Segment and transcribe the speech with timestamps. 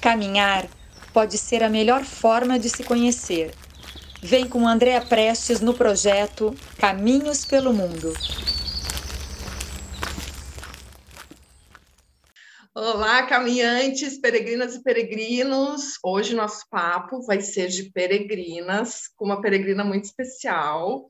[0.00, 0.66] Caminhar
[1.12, 3.54] pode ser a melhor forma de se conhecer.
[4.22, 8.14] Vem com Andréa Prestes no projeto Caminhos pelo Mundo.
[12.74, 15.98] Olá, caminhantes, peregrinas e peregrinos.
[16.02, 21.06] Hoje nosso papo vai ser de peregrinas, com uma peregrina muito especial,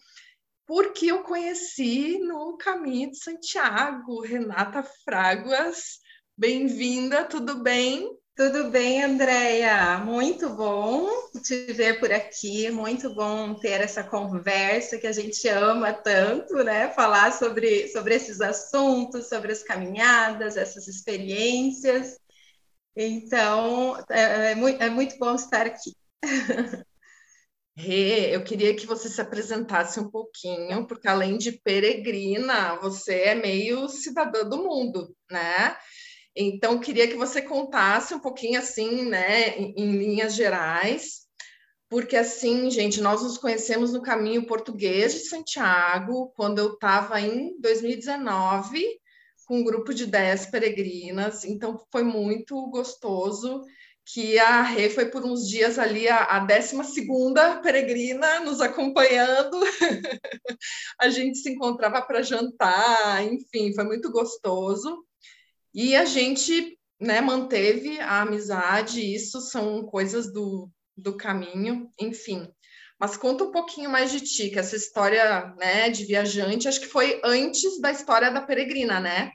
[0.66, 6.00] porque eu conheci no caminho de Santiago, Renata Fraguas.
[6.36, 8.19] Bem-vinda, tudo bem?
[8.40, 9.98] Tudo bem, Andréia?
[9.98, 11.06] Muito bom
[11.44, 16.88] te ver por aqui, muito bom ter essa conversa que a gente ama tanto, né?
[16.94, 22.16] Falar sobre, sobre esses assuntos, sobre as caminhadas, essas experiências.
[22.96, 25.94] Então, é, é, muito, é muito bom estar aqui.
[27.76, 33.34] Rê, eu queria que você se apresentasse um pouquinho, porque além de peregrina, você é
[33.34, 35.76] meio cidadã do mundo, né?
[36.34, 41.26] Então, queria que você contasse um pouquinho assim, né, em, em linhas gerais,
[41.88, 47.58] porque assim, gente, nós nos conhecemos no caminho português de Santiago, quando eu estava em
[47.60, 48.86] 2019,
[49.44, 53.64] com um grupo de 10 peregrinas, então foi muito gostoso
[54.12, 56.76] que a Rê foi por uns dias ali a, a 12
[57.62, 59.58] peregrina nos acompanhando.
[60.98, 65.04] a gente se encontrava para jantar, enfim, foi muito gostoso.
[65.74, 72.48] E a gente né, manteve a amizade, isso são coisas do, do caminho, enfim.
[72.98, 76.86] Mas conta um pouquinho mais de ti, que essa história né, de viajante, acho que
[76.86, 79.30] foi antes da história da peregrina, né?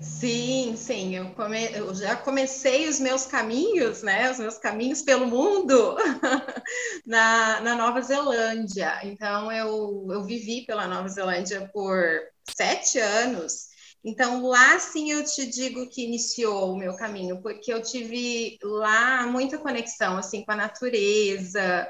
[0.00, 1.64] Sim, sim, eu, come...
[1.72, 5.96] eu, já comecei os meus caminhos, né, os meus caminhos pelo mundo
[7.06, 8.98] na, na Nova Zelândia.
[9.04, 12.20] Então, eu, eu vivi pela Nova Zelândia por
[12.54, 13.73] sete anos
[14.04, 19.26] então, lá sim eu te digo que iniciou o meu caminho, porque eu tive lá
[19.26, 21.88] muita conexão assim com a natureza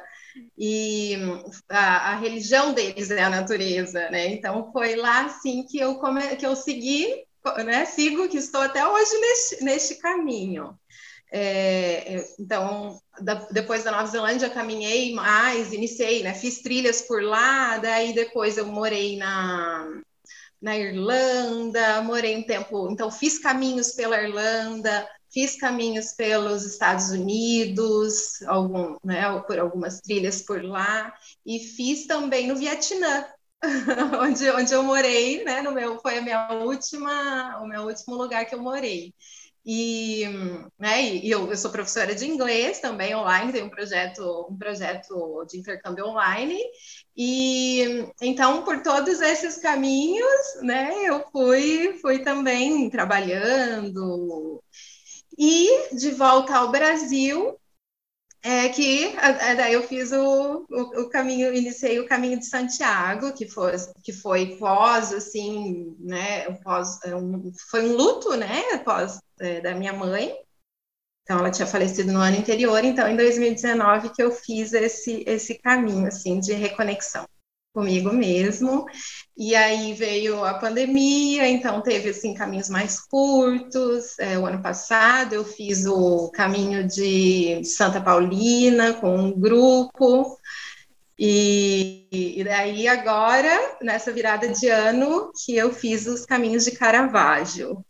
[0.57, 1.17] e
[1.69, 4.29] a, a religião deles é a natureza, né?
[4.29, 7.25] Então foi lá sim que eu come, que eu segui,
[7.65, 7.85] né?
[7.85, 10.79] Sigo que estou até hoje neste, neste caminho.
[11.33, 16.33] É, então, da, depois da Nova Zelândia, caminhei mais, iniciei, né?
[16.33, 20.01] Fiz trilhas por lá, daí depois eu morei na
[20.61, 28.41] na Irlanda, morei um tempo, então fiz caminhos pela Irlanda, fiz caminhos pelos Estados Unidos,
[28.47, 31.13] algum, né, por algumas trilhas por lá,
[31.45, 33.27] e fiz também no Vietnã,
[34.21, 38.47] onde, onde eu morei, né, no meu, foi a minha última, o meu último lugar
[38.47, 39.13] que eu morei.
[39.67, 40.25] E,
[40.79, 45.45] né, e eu, eu, sou professora de inglês também online, tenho um projeto, um projeto
[45.49, 46.59] de intercâmbio online.
[47.17, 54.63] E então, por todos esses caminhos, né, eu fui, fui também trabalhando.
[55.39, 57.59] E de volta ao Brasil,
[58.43, 59.15] é que
[59.57, 64.13] daí eu fiz o, o, o, caminho, iniciei o caminho de Santiago, que foi, que
[64.13, 69.93] foi pós, assim, né, pós, é um, foi um luto, né, pós é, da minha
[69.93, 70.35] mãe,
[71.23, 75.55] então ela tinha falecido no ano anterior, então em 2019 que eu fiz esse, esse
[75.55, 77.27] caminho, assim, de reconexão
[77.75, 78.87] comigo mesmo.
[79.37, 84.19] E aí veio a pandemia, então teve assim caminhos mais curtos.
[84.19, 90.39] É, o ano passado eu fiz o caminho de Santa Paulina com um grupo.
[91.19, 97.85] E, e daí agora, nessa virada de ano, que eu fiz os caminhos de Caravaggio.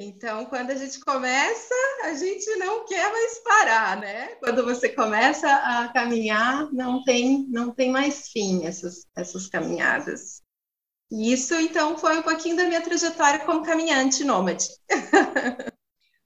[0.00, 4.28] Então, quando a gente começa, a gente não quer mais parar, né?
[4.36, 10.40] Quando você começa a caminhar, não tem, não tem mais fim essas, essas caminhadas.
[11.10, 14.68] E isso, então, foi um pouquinho da minha trajetória como caminhante nômade.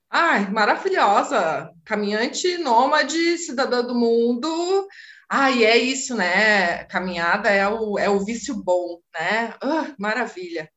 [0.07, 1.71] Ai, maravilhosa!
[1.83, 4.87] Caminhante nômade, cidadã do mundo.
[5.27, 6.83] Ai, é isso, né?
[6.83, 9.55] Caminhada é o, é o vício bom, né?
[9.63, 10.69] Uh, maravilha.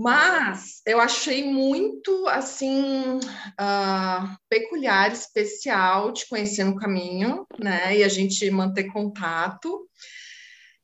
[0.00, 7.98] Mas eu achei muito assim uh, peculiar, especial te conhecer no caminho, né?
[7.98, 9.88] E a gente manter contato.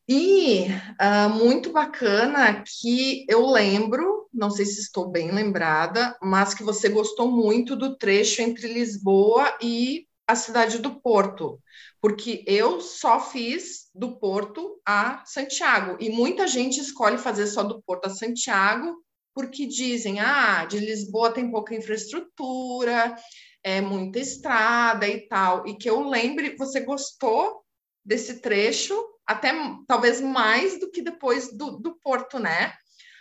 [0.09, 0.67] E
[1.01, 6.89] uh, muito bacana que eu lembro, não sei se estou bem lembrada, mas que você
[6.89, 11.61] gostou muito do trecho entre Lisboa e a cidade do Porto,
[12.01, 17.81] porque eu só fiz do Porto a Santiago e muita gente escolhe fazer só do
[17.87, 19.04] Porto a Santiago
[19.35, 23.17] porque dizem, ah, de Lisboa tem pouca infraestrutura,
[23.63, 27.65] é muita estrada e tal, e que eu lembre, você gostou
[28.05, 28.95] desse trecho,
[29.27, 29.53] até
[29.87, 32.73] talvez mais do que depois do, do Porto, né?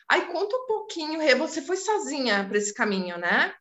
[0.09, 3.53] Aí conta um pouquinho, Rê, você foi sozinha para esse caminho, né?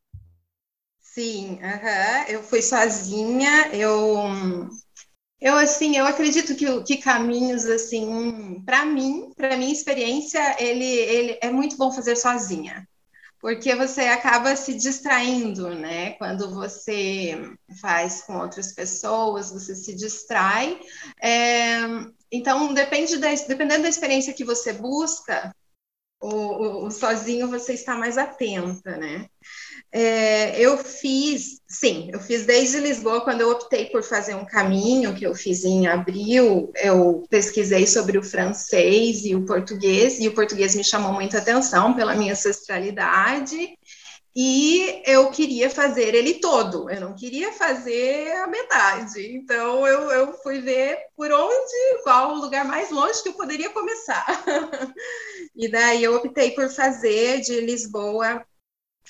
[1.01, 2.25] Sim, uhum.
[2.29, 4.69] eu fui sozinha, eu
[5.43, 11.39] eu assim, eu acredito que, que caminhos assim, para mim, para minha experiência, ele, ele
[11.43, 12.89] é muito bom fazer sozinha,
[13.41, 16.13] porque você acaba se distraindo, né?
[16.13, 17.37] Quando você
[17.81, 20.81] faz com outras pessoas, você se distrai.
[21.21, 21.79] É,
[22.31, 25.53] então, depende da, dependendo da experiência que você busca,
[26.21, 29.27] o, o, o sozinho você está mais atenta, né?
[29.95, 35.15] É, eu fiz, sim, eu fiz desde Lisboa, quando eu optei por fazer um caminho,
[35.15, 40.35] que eu fiz em abril, eu pesquisei sobre o francês e o português, e o
[40.35, 43.77] português me chamou muita atenção pela minha ancestralidade,
[44.35, 49.37] e eu queria fazer ele todo, eu não queria fazer a metade.
[49.37, 53.69] Então eu, eu fui ver por onde, qual o lugar mais longe que eu poderia
[53.69, 54.25] começar.
[55.55, 58.43] e daí eu optei por fazer de Lisboa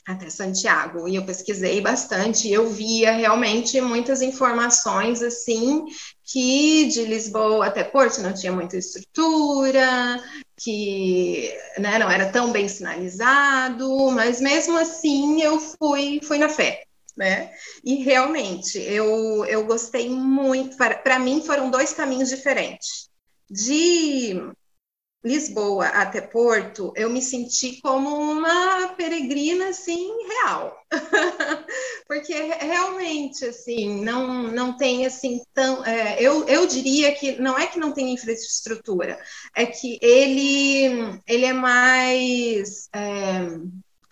[0.07, 1.09] até Santiago.
[1.09, 5.85] E eu pesquisei bastante eu via realmente muitas informações assim
[6.25, 10.23] que de Lisboa até Porto não tinha muita estrutura,
[10.57, 16.85] que né, não era tão bem sinalizado, mas mesmo assim eu fui, fui na fé.
[17.15, 17.53] Né?
[17.85, 20.79] E realmente eu, eu gostei muito.
[20.79, 23.11] Para mim, foram dois caminhos diferentes.
[23.51, 24.41] De
[25.25, 30.77] Lisboa até Porto, eu me senti como uma peregrina assim real,
[32.09, 37.69] porque realmente assim não não tem assim tão é, eu, eu diria que não é
[37.69, 39.17] que não tem infraestrutura,
[39.55, 43.47] é que ele ele é mais é,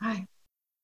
[0.01, 0.25] ai,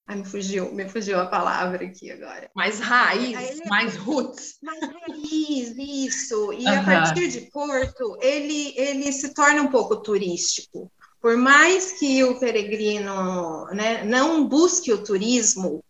[0.08, 2.49] Ai, me fugiu, me fugiu a palavra aqui agora.
[2.55, 4.56] Mais raiz, é, mais roots.
[4.62, 6.53] Mais raiz, isso.
[6.53, 10.91] E a partir de Porto, ele, ele se torna um pouco turístico.
[11.20, 15.82] Por mais que o peregrino né, não busque o turismo,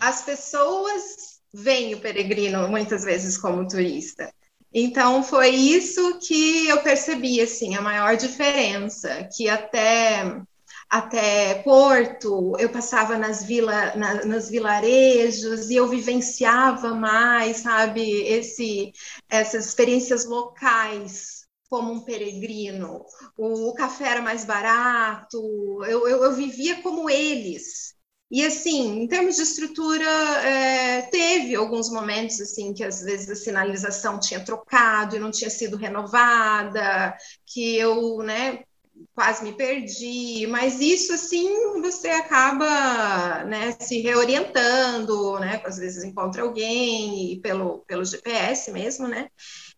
[0.00, 4.28] as pessoas veem o peregrino muitas vezes como turista.
[4.74, 10.42] Então foi isso que eu percebi assim, a maior diferença, que até
[10.88, 18.92] até Porto, eu passava nas, vila, na, nos vilarejos e eu vivenciava mais, sabe, esse,
[19.28, 23.04] essas experiências locais como um peregrino.
[23.36, 25.38] O, o café era mais barato,
[25.84, 27.94] eu, eu, eu, vivia como eles.
[28.30, 33.36] E assim, em termos de estrutura, é, teve alguns momentos assim que às vezes a
[33.36, 37.16] sinalização tinha trocado e não tinha sido renovada,
[37.46, 38.64] que eu, né,
[39.14, 45.60] quase me perdi, mas isso assim você acaba né, se reorientando, né?
[45.64, 49.28] Às vezes encontra alguém pelo, pelo GPS mesmo, né?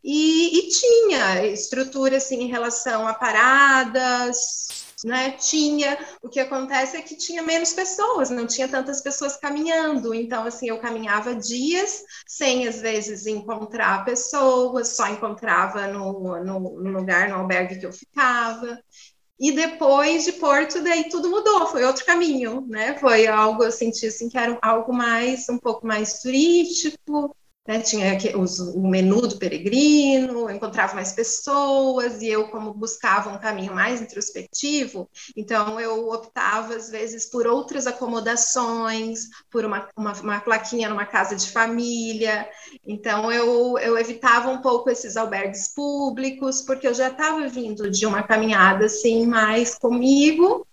[0.03, 5.33] E, e tinha estrutura assim em relação a paradas, né?
[5.33, 10.45] Tinha, o que acontece é que tinha menos pessoas, não tinha tantas pessoas caminhando, então
[10.45, 17.29] assim eu caminhava dias sem às vezes encontrar pessoas, só encontrava no, no, no lugar,
[17.29, 18.79] no albergue que eu ficava.
[19.41, 22.99] E depois de Porto, daí tudo mudou, foi outro caminho, né?
[22.99, 27.37] Foi algo, eu senti assim, que era algo mais, um pouco mais turístico,
[27.69, 27.81] né?
[27.81, 33.39] Tinha os, o menu do peregrino, eu encontrava mais pessoas, e eu, como buscava um
[33.39, 35.07] caminho mais introspectivo,
[35.37, 41.37] então eu optava, às vezes, por outras acomodações, por uma, uma, uma plaquinha numa casa
[41.37, 42.49] de família.
[42.87, 48.07] Então eu, eu evitava um pouco esses albergues públicos, porque eu já estava vindo de
[48.07, 50.67] uma caminhada assim mais comigo.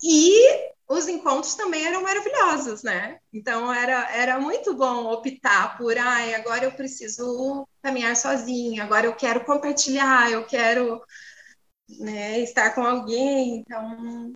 [0.00, 3.18] E os encontros também eram maravilhosos, né?
[3.32, 9.14] Então era, era muito bom optar por, ai, agora eu preciso caminhar sozinha, agora eu
[9.14, 11.02] quero compartilhar, eu quero
[12.00, 13.58] né, estar com alguém.
[13.58, 14.32] Então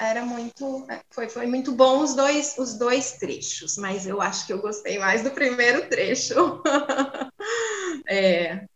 [0.00, 4.52] era muito, foi, foi muito bom os dois, os dois trechos, mas eu acho que
[4.52, 6.62] eu gostei mais do primeiro trecho.
[8.08, 8.66] é,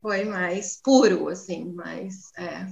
[0.00, 2.30] foi mais puro, assim, mais.
[2.38, 2.66] É,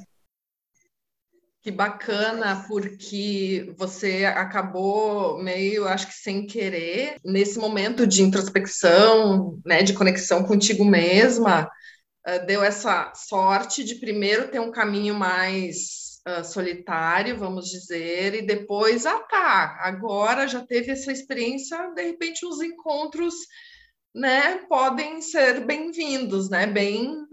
[1.65, 9.83] que bacana, porque você acabou meio, acho que sem querer, nesse momento de introspecção, né,
[9.83, 11.67] de conexão contigo mesma,
[12.29, 18.43] uh, deu essa sorte de primeiro ter um caminho mais uh, solitário, vamos dizer, e
[18.43, 23.35] depois, ah tá, agora já teve essa experiência, de repente os encontros,
[24.15, 27.25] né, podem ser bem-vindos, né, bem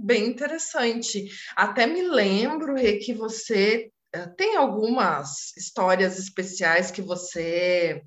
[0.00, 1.26] Bem interessante.
[1.56, 8.02] Até me lembro, Rê, que você eh, tem algumas histórias especiais que você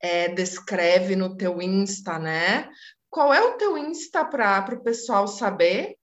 [0.00, 2.68] é, descreve no teu Insta, né?
[3.10, 5.96] Qual é o teu Insta para o pessoal saber?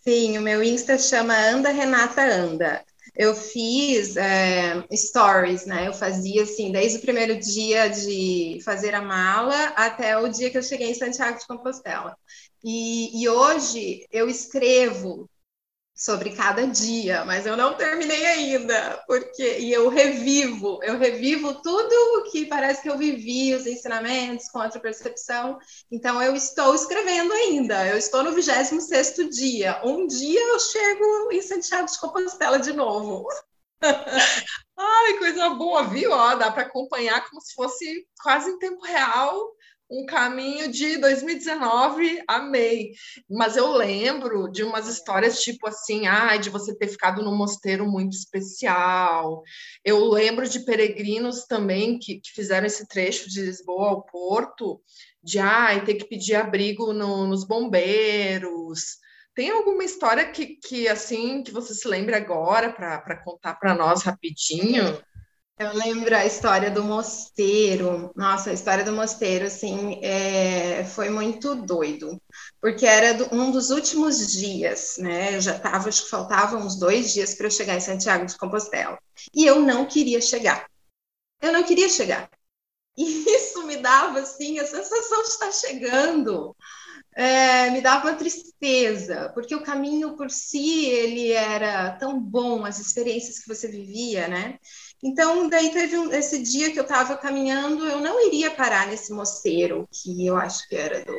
[0.00, 2.84] Sim, o meu Insta chama Anda Renata Anda.
[3.14, 5.88] eu fiz é, stories, né?
[5.88, 10.58] Eu fazia assim, desde o primeiro dia de fazer a mala até o dia que
[10.58, 12.16] eu cheguei em Santiago de Compostela.
[12.62, 15.28] E, e hoje eu escrevo
[15.94, 21.92] sobre cada dia, mas eu não terminei ainda, porque e eu revivo, eu revivo tudo
[22.18, 25.58] o que parece que eu vivi, os ensinamentos, contra percepção.
[25.90, 27.86] Então eu estou escrevendo ainda.
[27.86, 29.78] Eu estou no 26º dia.
[29.84, 33.26] Um dia eu chego em Santiago de Compostela de novo.
[34.78, 36.12] Ai, coisa boa, viu?
[36.12, 39.38] Ó, dá para acompanhar como se fosse quase em tempo real
[39.90, 42.92] um caminho de 2019, amei.
[43.28, 47.84] Mas eu lembro de umas histórias tipo assim, ah, de você ter ficado num mosteiro
[47.90, 49.42] muito especial.
[49.84, 54.80] Eu lembro de peregrinos também que, que fizeram esse trecho de Lisboa ao Porto,
[55.22, 58.98] de ah, ter que pedir abrigo no, nos bombeiros.
[59.34, 64.02] Tem alguma história que, que assim que você se lembre agora para contar para nós
[64.02, 65.00] rapidinho?
[65.60, 68.10] Eu lembro a história do mosteiro.
[68.16, 72.18] Nossa, a história do mosteiro, assim, é, foi muito doido,
[72.58, 75.36] porque era do, um dos últimos dias, né?
[75.36, 78.38] Eu já estava, acho que faltavam uns dois dias para eu chegar em Santiago de
[78.38, 78.98] Compostela.
[79.34, 80.66] E eu não queria chegar.
[81.42, 82.30] Eu não queria chegar.
[82.96, 86.56] E isso me dava, assim, a sensação de estar chegando.
[87.14, 92.78] É, me dava uma tristeza, porque o caminho por si, ele era tão bom, as
[92.78, 94.58] experiências que você vivia, né?
[95.02, 99.12] Então, daí teve um, esse dia que eu estava caminhando, eu não iria parar nesse
[99.12, 101.12] mosteiro, que eu acho que era do.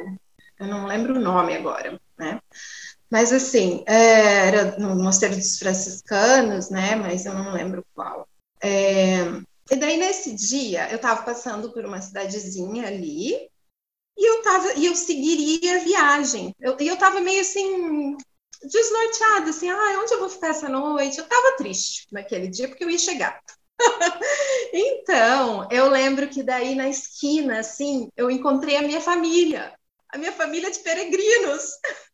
[0.60, 2.40] Eu não lembro o nome agora, né?
[3.10, 6.96] Mas, assim, é, era no Mosteiro dos Franciscanos, né?
[6.96, 8.28] Mas eu não lembro qual.
[8.64, 9.24] É,
[9.72, 13.34] e daí, nesse dia, eu estava passando por uma cidadezinha ali,
[14.18, 16.54] e eu, tava, e eu seguiria a viagem.
[16.60, 18.16] Eu, e eu estava meio assim,
[18.64, 21.18] desnorteada, assim, ah, onde eu vou ficar essa noite?
[21.18, 23.42] Eu estava triste naquele dia, porque eu ia chegar.
[24.74, 29.74] então, eu lembro que daí na esquina, assim, eu encontrei a minha família,
[30.10, 31.64] a minha família de peregrinos.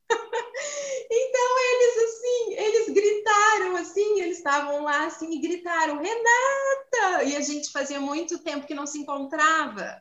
[1.12, 7.24] então eles assim, eles gritaram assim, eles estavam lá assim e gritaram Renata!
[7.26, 10.00] E a gente fazia muito tempo que não se encontrava,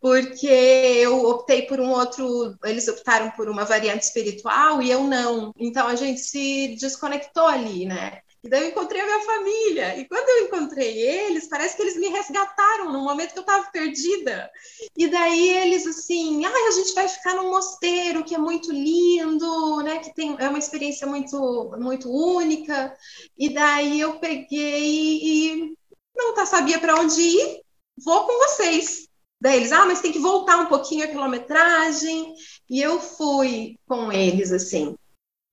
[0.00, 5.52] porque eu optei por um outro, eles optaram por uma variante espiritual e eu não.
[5.56, 8.20] Então a gente se desconectou ali, né?
[8.44, 9.96] E daí eu encontrei a minha família.
[9.98, 13.70] E quando eu encontrei eles, parece que eles me resgataram no momento que eu estava
[13.70, 14.50] perdida.
[14.96, 19.80] E daí eles assim, ah, a gente vai ficar num mosteiro que é muito lindo,
[19.82, 19.98] né?
[19.98, 22.96] Que tem é uma experiência muito muito única.
[23.38, 25.74] E daí eu peguei e
[26.16, 27.62] não tá, sabia para onde ir.
[28.04, 29.08] Vou com vocês.
[29.40, 32.34] Daí eles, ah, mas tem que voltar um pouquinho a quilometragem.
[32.68, 34.96] E eu fui com eles assim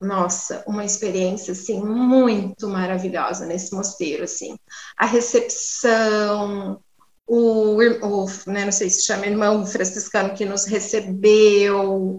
[0.01, 4.57] nossa, uma experiência assim muito maravilhosa nesse mosteiro, assim.
[4.97, 6.81] A recepção,
[7.27, 12.17] o, o né, não sei se chama irmão franciscano que nos recebeu.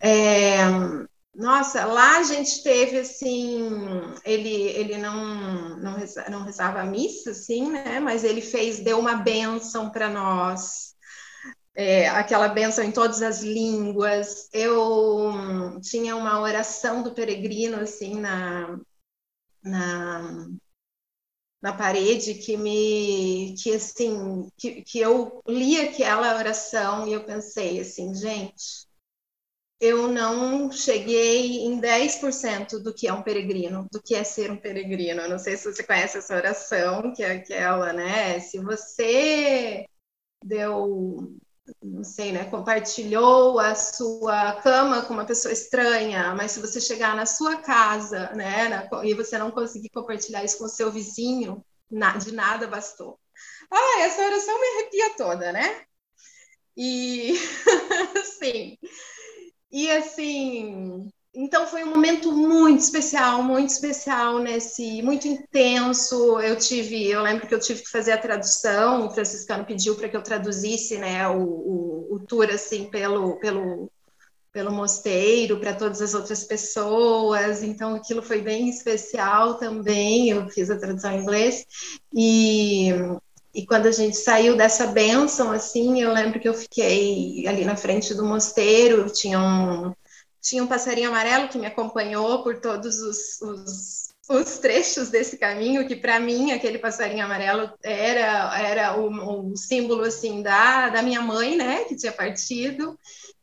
[0.00, 0.58] É,
[1.34, 3.70] nossa, lá a gente teve assim,
[4.24, 7.98] ele, ele não, não, reza, não rezava a missa, assim, né?
[8.00, 10.91] Mas ele fez, deu uma bênção para nós
[11.74, 14.48] é, aquela benção em todas as línguas.
[14.52, 18.78] Eu tinha uma oração do peregrino assim na,
[19.62, 20.48] na,
[21.62, 27.80] na parede que me que assim que, que eu li aquela oração e eu pensei
[27.80, 28.86] assim, gente,
[29.80, 34.56] eu não cheguei em 10% do que é um peregrino, do que é ser um
[34.56, 35.22] peregrino.
[35.22, 38.38] Eu não sei se você conhece essa oração, que é aquela, né?
[38.38, 39.84] Se você
[40.44, 41.36] deu
[41.82, 47.14] não sei, né, compartilhou a sua cama com uma pessoa estranha, mas se você chegar
[47.16, 51.64] na sua casa, né, na, e você não conseguir compartilhar isso com o seu vizinho,
[51.90, 53.18] na, de nada bastou.
[53.70, 55.84] Ah, essa oração me arrepia toda, né?
[56.76, 57.34] E,
[58.38, 58.78] sim,
[59.70, 66.38] e assim, então foi um momento muito especial, muito especial nesse, muito intenso.
[66.40, 69.06] Eu tive, eu lembro que eu tive que fazer a tradução.
[69.06, 73.90] O franciscano pediu para que eu traduzisse, né, o, o, o tour assim pelo pelo
[74.52, 77.62] pelo mosteiro para todas as outras pessoas.
[77.62, 80.28] Então aquilo foi bem especial também.
[80.28, 81.64] Eu fiz a tradução em inglês
[82.14, 82.90] e
[83.54, 87.76] e quando a gente saiu dessa bênção, assim, eu lembro que eu fiquei ali na
[87.76, 89.92] frente do mosteiro, tinha um,
[90.42, 95.86] tinha um passarinho amarelo que me acompanhou por todos os, os, os trechos desse caminho,
[95.86, 101.22] que para mim aquele passarinho amarelo era, era o, o, símbolo assim da, da minha
[101.22, 102.98] mãe, né, que tinha partido.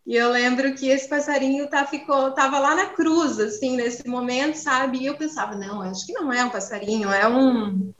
[0.05, 4.55] E eu lembro que esse passarinho tá, ficou, tava lá na cruz, assim, nesse momento,
[4.55, 4.97] sabe?
[4.97, 7.93] E eu pensava, não, acho que não é um passarinho, é um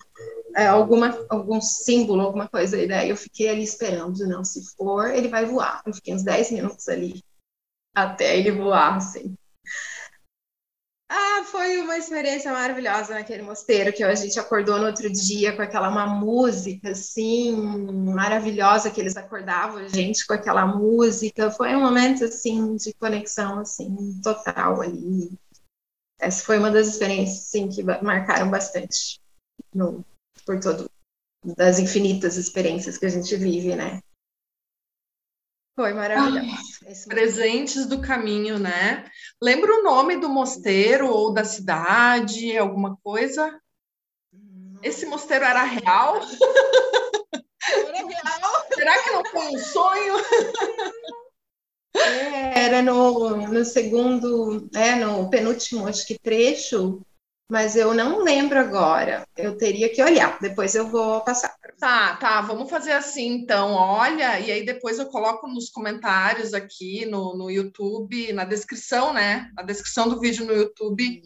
[0.55, 2.81] é, alguma, algum símbolo, alguma coisa.
[2.81, 5.83] E daí eu fiquei ali esperando, não, se for, ele vai voar.
[5.85, 7.23] Eu fiquei uns 10 minutos ali
[8.03, 9.35] até ele voar, assim.
[11.11, 15.61] Ah, foi uma experiência maravilhosa naquele mosteiro, que a gente acordou no outro dia com
[15.63, 21.49] aquela uma música, assim, maravilhosa, que eles acordavam a gente com aquela música.
[21.49, 25.31] Foi um momento, assim, de conexão, assim, total ali.
[26.19, 29.19] Essa foi uma das experiências, assim, que marcaram bastante
[29.73, 30.05] no,
[30.45, 30.91] por todo,
[31.57, 33.99] das infinitas experiências que a gente vive, né?
[35.79, 37.07] Foi maravilhoso.
[37.07, 39.09] presentes do caminho, né?
[39.41, 43.57] Lembra o nome do mosteiro ou da cidade, alguma coisa?
[44.83, 46.17] Esse mosteiro era real?
[46.17, 48.65] Era real.
[48.75, 50.15] Será que não foi um sonho?
[51.95, 57.01] É, era no, no segundo, é, no penúltimo, acho que trecho,
[57.49, 59.25] mas eu não lembro agora.
[59.37, 61.55] Eu teria que olhar, depois eu vou passar.
[61.79, 63.71] Tá, tá, vamos fazer assim então.
[63.71, 69.49] Olha, e aí depois eu coloco nos comentários aqui no, no YouTube, na descrição, né?
[69.55, 71.21] Na descrição do vídeo no YouTube,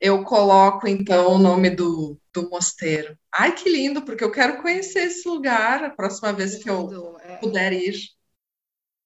[0.00, 3.18] eu coloco então o nome do, do mosteiro.
[3.32, 7.36] Ai, que lindo, porque eu quero conhecer esse lugar a próxima vez que eu é.
[7.38, 7.96] puder ir.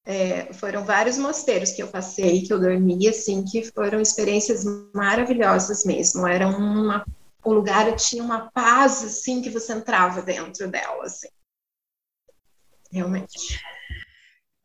[0.05, 5.87] É, foram vários mosteiros que eu passei, que eu dormi, assim, que foram experiências maravilhosas
[5.87, 6.27] mesmo.
[6.27, 7.03] Era uma,
[7.45, 11.29] o lugar tinha uma paz, assim, que você entrava dentro dela, assim.
[12.91, 13.61] Realmente.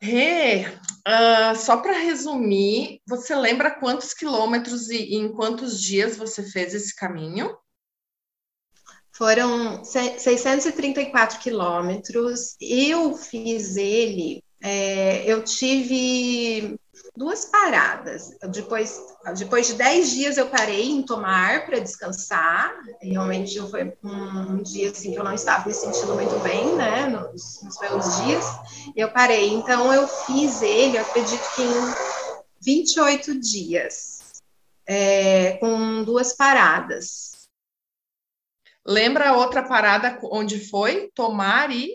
[0.00, 6.42] Rê, uh, só para resumir, você lembra quantos quilômetros e, e em quantos dias você
[6.42, 7.56] fez esse caminho?
[9.10, 12.56] Foram 634 quilômetros.
[12.60, 16.78] Eu fiz ele é, eu tive
[17.16, 18.36] duas paradas.
[18.50, 19.00] Depois,
[19.36, 22.74] depois de dez dias eu parei em tomar para descansar.
[23.00, 27.06] Realmente foi um, um, dia assim, que eu não estava me sentindo muito bem, né?
[27.08, 28.44] Nos, nos meus dias.
[28.96, 29.48] E eu parei.
[29.52, 31.94] Então eu fiz ele, eu acredito que em
[32.60, 34.20] 28 dias,
[34.86, 37.48] é, com duas paradas.
[38.86, 41.10] Lembra a outra parada onde foi?
[41.14, 41.90] Tomar e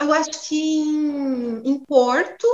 [0.00, 2.46] eu acho que em, em Porto,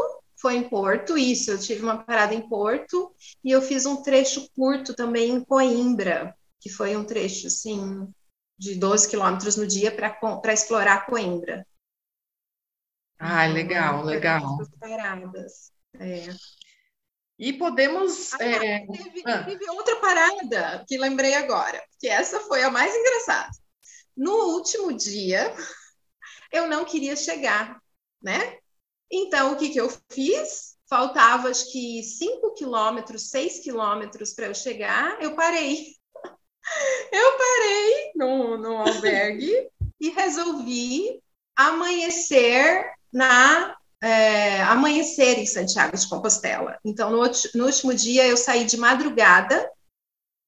[0.43, 1.53] foi em Porto, isso.
[1.53, 6.37] Eu tive uma parada em Porto e eu fiz um trecho curto também em Coimbra,
[6.61, 8.13] que foi um trecho, assim,
[8.59, 11.65] de 12 quilômetros no dia para explorar Coimbra.
[13.19, 14.59] Ah, legal, legal.
[14.81, 15.71] Paradas.
[15.95, 16.27] É.
[17.39, 18.35] E podemos.
[18.35, 18.87] Ah, é...
[18.87, 19.45] teve, ah.
[19.45, 23.51] teve outra parada que lembrei agora, que essa foi a mais engraçada.
[24.17, 25.55] No último dia,
[26.51, 27.81] eu não queria chegar,
[28.21, 28.59] né?
[29.13, 30.73] Então, o que, que eu fiz?
[30.89, 35.95] Faltava, acho que 5 quilômetros, 6 quilômetros para eu chegar, eu parei.
[37.11, 39.69] Eu parei no, no albergue
[40.01, 41.21] e resolvi
[41.57, 46.79] amanhecer na é, amanhecer em Santiago de Compostela.
[46.85, 47.19] Então, no,
[47.55, 49.69] no, último dia, eu saí de madrugada,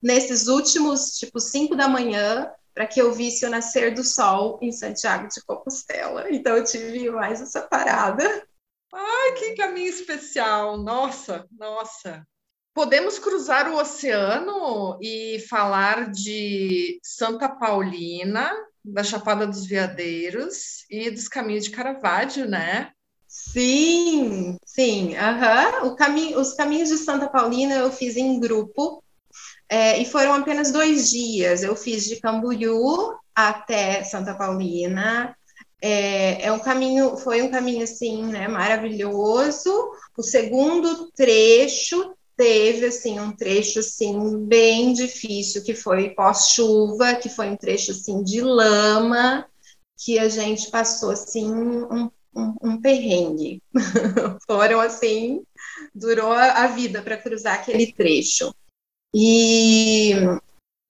[0.02, 4.72] nesses últimos, tipo, 5 da manhã, para que eu visse o nascer do sol em
[4.72, 6.26] Santiago de Compostela.
[6.30, 8.46] Então eu tive mais essa parada.
[8.94, 10.78] Ai, que caminho especial!
[10.78, 12.26] Nossa, nossa.
[12.72, 18.50] Podemos cruzar o oceano e falar de Santa Paulina,
[18.84, 22.90] da Chapada dos Veadeiros e dos caminhos de Caravaggio, né?
[23.26, 25.14] Sim, sim.
[25.14, 25.88] Uhum.
[25.88, 29.02] O caminho, os caminhos de Santa Paulina eu fiz em grupo
[29.68, 31.62] é, e foram apenas dois dias.
[31.62, 35.36] Eu fiz de Camboriú até Santa Paulina.
[35.86, 39.70] É, é um caminho, foi um caminho assim, né, maravilhoso.
[40.16, 47.50] O segundo trecho teve assim um trecho assim bem difícil que foi pós-chuva, que foi
[47.50, 49.46] um trecho assim de lama
[49.98, 53.62] que a gente passou assim um, um, um perrengue.
[54.46, 55.44] Foram assim,
[55.94, 58.54] durou a vida para cruzar aquele trecho.
[59.14, 60.14] E,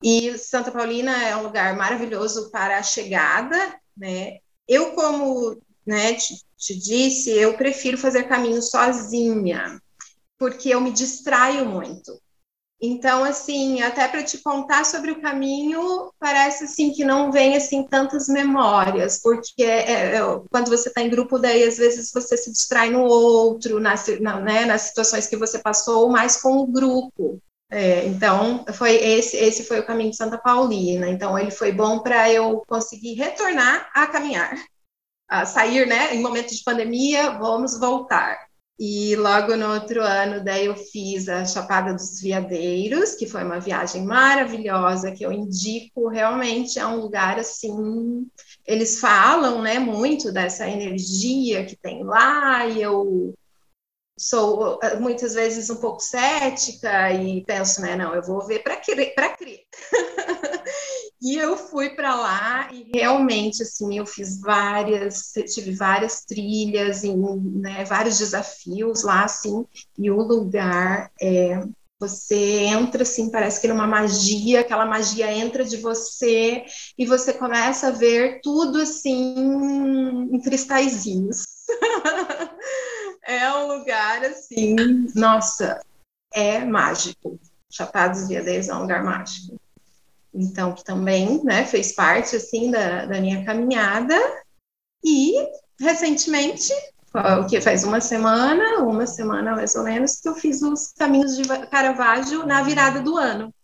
[0.00, 3.58] e Santa Paulina é um lugar maravilhoso para a chegada,
[3.96, 4.38] né?
[4.68, 9.80] Eu, como né, te, te disse, eu prefiro fazer caminho sozinha,
[10.38, 12.18] porque eu me distraio muito.
[12.80, 17.86] Então, assim, até para te contar sobre o caminho, parece assim que não vem assim
[17.86, 22.36] tantas memórias, porque é, é, é quando você está em grupo, daí às vezes você
[22.36, 26.66] se distrai no outro, nas, na, né, nas situações que você passou, mais com o
[26.66, 27.40] grupo.
[27.74, 31.08] É, então, foi esse, esse foi o caminho de Santa Paulina.
[31.08, 34.54] Então, ele foi bom para eu conseguir retornar a caminhar,
[35.28, 36.14] a sair, né?
[36.14, 38.38] Em momentos de pandemia, vamos voltar.
[38.78, 43.58] E logo no outro ano, daí eu fiz a Chapada dos Veadeiros, que foi uma
[43.58, 48.24] viagem maravilhosa, que eu indico, realmente é um lugar assim,
[48.64, 53.34] eles falam, né, muito dessa energia que tem lá, e eu
[54.18, 59.14] sou muitas vezes um pouco cética e penso, né, não, eu vou ver para crer,
[59.14, 59.60] para crer.
[61.20, 67.16] E eu fui para lá e realmente, assim, eu fiz várias, tive várias trilhas e
[67.16, 69.64] né, vários desafios lá, assim,
[69.98, 71.62] e o lugar é,
[71.98, 76.64] você entra assim, parece que é uma magia, aquela magia entra de você
[76.98, 79.34] e você começa a ver tudo assim
[80.30, 81.44] em cristalzinhos.
[83.26, 84.76] é um lugar assim,
[85.14, 85.80] nossa,
[86.32, 87.38] é mágico.
[87.70, 89.58] Chapados Veadeiros é um lugar mágico
[90.34, 94.14] então que também né, fez parte assim da, da minha caminhada
[95.04, 95.34] e
[95.78, 96.72] recentemente
[97.40, 101.36] o que faz uma semana, uma semana mais ou menos, que eu fiz os caminhos
[101.36, 103.54] de Caravaggio na virada do ano.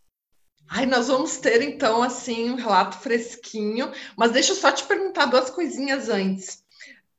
[0.68, 5.27] Ai, nós vamos ter então assim um relato fresquinho, mas deixa eu só te perguntar
[5.27, 6.62] duas coisinhas antes.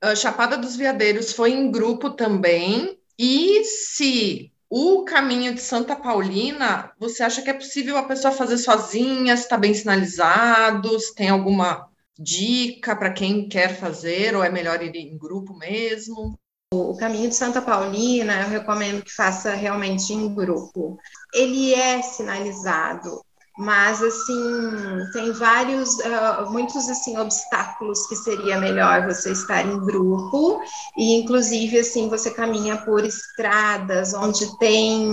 [0.01, 6.91] A Chapada dos Veadeiros foi em grupo também, e se o caminho de Santa Paulina,
[6.97, 9.33] você acha que é possível a pessoa fazer sozinha?
[9.33, 10.99] Está bem sinalizado?
[10.99, 11.87] Se tem alguma
[12.17, 14.35] dica para quem quer fazer?
[14.35, 16.39] Ou é melhor ir em grupo mesmo?
[16.73, 20.97] O caminho de Santa Paulina, eu recomendo que faça realmente em grupo.
[21.33, 23.21] Ele é sinalizado,
[23.57, 30.61] mas assim tem vários uh, muitos assim obstáculos que seria melhor você estar em grupo.
[30.97, 35.07] E inclusive assim você caminha por estradas onde tem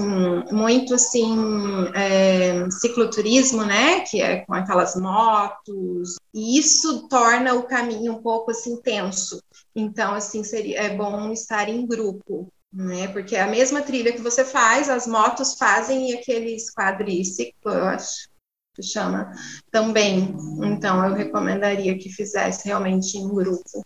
[0.52, 1.36] muito assim
[1.94, 4.00] é, cicloturismo né?
[4.00, 6.16] Que é com aquelas motos.
[6.32, 9.42] E isso torna o caminho um pouco assim tenso.
[9.74, 13.08] Então assim seria é bom estar em grupo né?
[13.08, 17.84] Porque é a mesma trilha que você faz, as motos fazem e aqueles quadriciclo, eu
[17.84, 18.28] acho
[18.74, 19.32] que chama
[19.70, 20.36] também.
[20.62, 23.82] Então, eu recomendaria que fizesse realmente em grupo.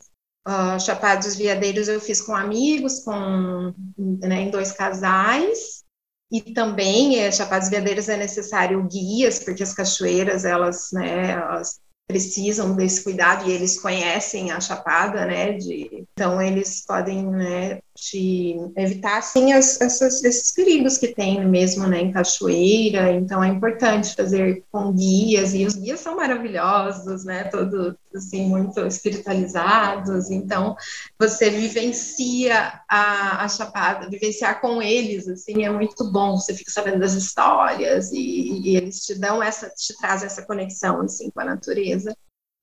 [0.47, 5.83] Uh, Chapados Veadeiros eu fiz com amigos, com né, em dois casais.
[6.31, 12.75] E também, é, Chapados Veadeiros é necessário guias, porque as cachoeiras, elas, né, elas precisam
[12.75, 15.53] desse cuidado e eles conhecem a chapada, né?
[15.53, 21.87] De, então eles podem né, te evitar assim as, essas, esses perigos que tem mesmo
[21.87, 23.13] né, em cachoeira.
[23.13, 27.45] Então é importante fazer com guias e os guias são maravilhosos, né?
[27.45, 30.31] Todos assim muito espiritualizados.
[30.31, 30.77] Então
[31.19, 36.37] você vivencia a, a chapada, vivenciar com eles assim é muito bom.
[36.37, 41.01] Você fica sabendo das histórias e, e eles te dão essa, te trazem essa conexão
[41.03, 42.15] assim com a natureza.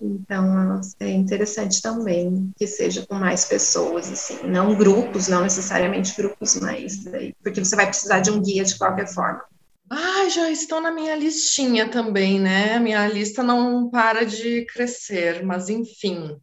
[0.02, 6.56] Então, é interessante também que seja com mais pessoas, assim, não grupos, não necessariamente grupos,
[6.56, 7.04] mas
[7.44, 9.44] porque você vai precisar de um guia de qualquer forma.
[9.92, 12.78] Ah, já estão na minha listinha também, né?
[12.80, 16.40] Minha lista não para de crescer, mas enfim.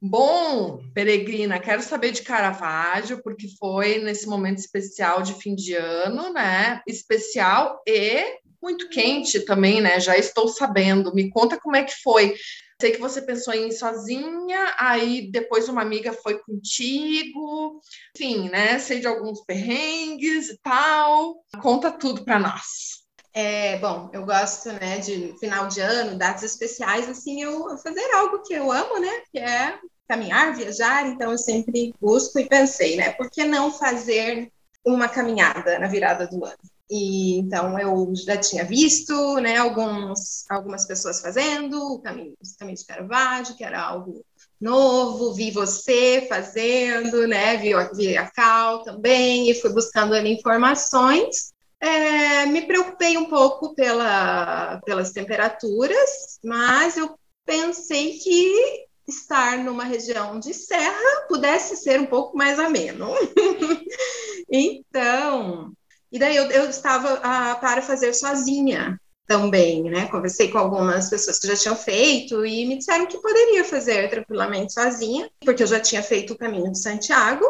[0.00, 6.32] Bom, Peregrina, quero saber de Caravaggio, porque foi nesse momento especial de fim de ano,
[6.32, 6.82] né?
[6.86, 10.00] Especial e muito quente também, né?
[10.00, 11.14] Já estou sabendo.
[11.14, 12.34] Me conta como é que foi.
[12.80, 17.80] Sei que você pensou em ir sozinha, aí depois uma amiga foi contigo,
[18.16, 18.78] enfim, né?
[18.78, 21.42] Sei de alguns perrengues e tal.
[21.60, 23.08] Conta tudo para nós.
[23.34, 28.42] É, bom, eu gosto, né, de final de ano, datas especiais, assim, eu fazer algo
[28.42, 33.12] que eu amo, né, que é caminhar, viajar, então eu sempre busco e pensei, né,
[33.12, 34.50] por que não fazer
[34.84, 36.58] uma caminhada na virada do ano?
[36.90, 42.78] E então eu já tinha visto, né, alguns, algumas pessoas fazendo o caminho, o caminho
[42.78, 44.24] de Caravaggio, que era algo
[44.60, 51.52] novo, vi você fazendo, né, vi, vi a Cal também, e fui buscando ali informações.
[51.80, 60.38] É, me preocupei um pouco pela, pelas temperaturas, mas eu pensei que estar numa região
[60.38, 63.14] de serra pudesse ser um pouco mais ameno.
[64.50, 65.72] então,
[66.10, 70.08] e daí eu, eu estava ah, para fazer sozinha também, né?
[70.08, 74.72] Conversei com algumas pessoas que já tinham feito e me disseram que poderia fazer tranquilamente
[74.72, 77.44] sozinha, porque eu já tinha feito o caminho de Santiago,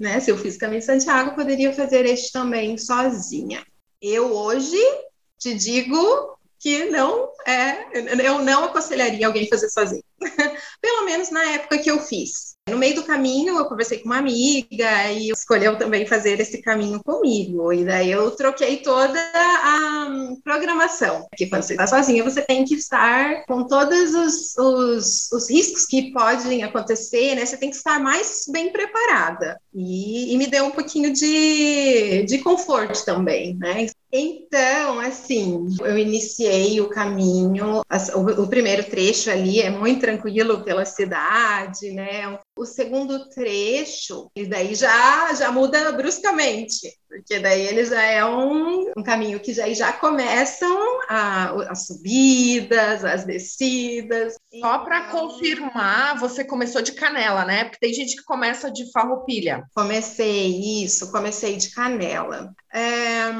[0.00, 0.20] né?
[0.20, 3.64] Se eu fiz o caminho de Santiago, poderia fazer este também sozinha.
[4.00, 4.78] Eu hoje
[5.38, 10.04] te digo que não é, eu não aconselharia alguém fazer sozinho.
[10.80, 12.53] Pelo menos na época que eu fiz.
[12.66, 16.98] No meio do caminho, eu conversei com uma amiga e escolheu também fazer esse caminho
[17.04, 17.70] comigo.
[17.70, 21.26] E daí eu troquei toda a programação.
[21.28, 25.84] Porque quando você está sozinha, você tem que estar com todos os, os, os, riscos
[25.84, 27.44] que podem acontecer, né?
[27.44, 29.60] Você tem que estar mais bem preparada.
[29.74, 33.88] E, e me deu um pouquinho de, de conforto também, né?
[34.16, 37.82] Então, assim, eu iniciei o caminho,
[38.14, 42.38] o, primeiro trecho ali é muito tranquilo pela cidade, né?
[42.56, 48.92] O segundo trecho, e daí já, já muda bruscamente, porque daí ele já é um,
[48.96, 54.34] um caminho que já, já começam a, as subidas, as descidas.
[54.60, 55.28] Só para então...
[55.28, 57.64] confirmar, você começou de canela, né?
[57.64, 59.64] Porque tem gente que começa de farroupilha.
[59.74, 62.52] Comecei, isso, comecei de canela.
[62.72, 63.32] É,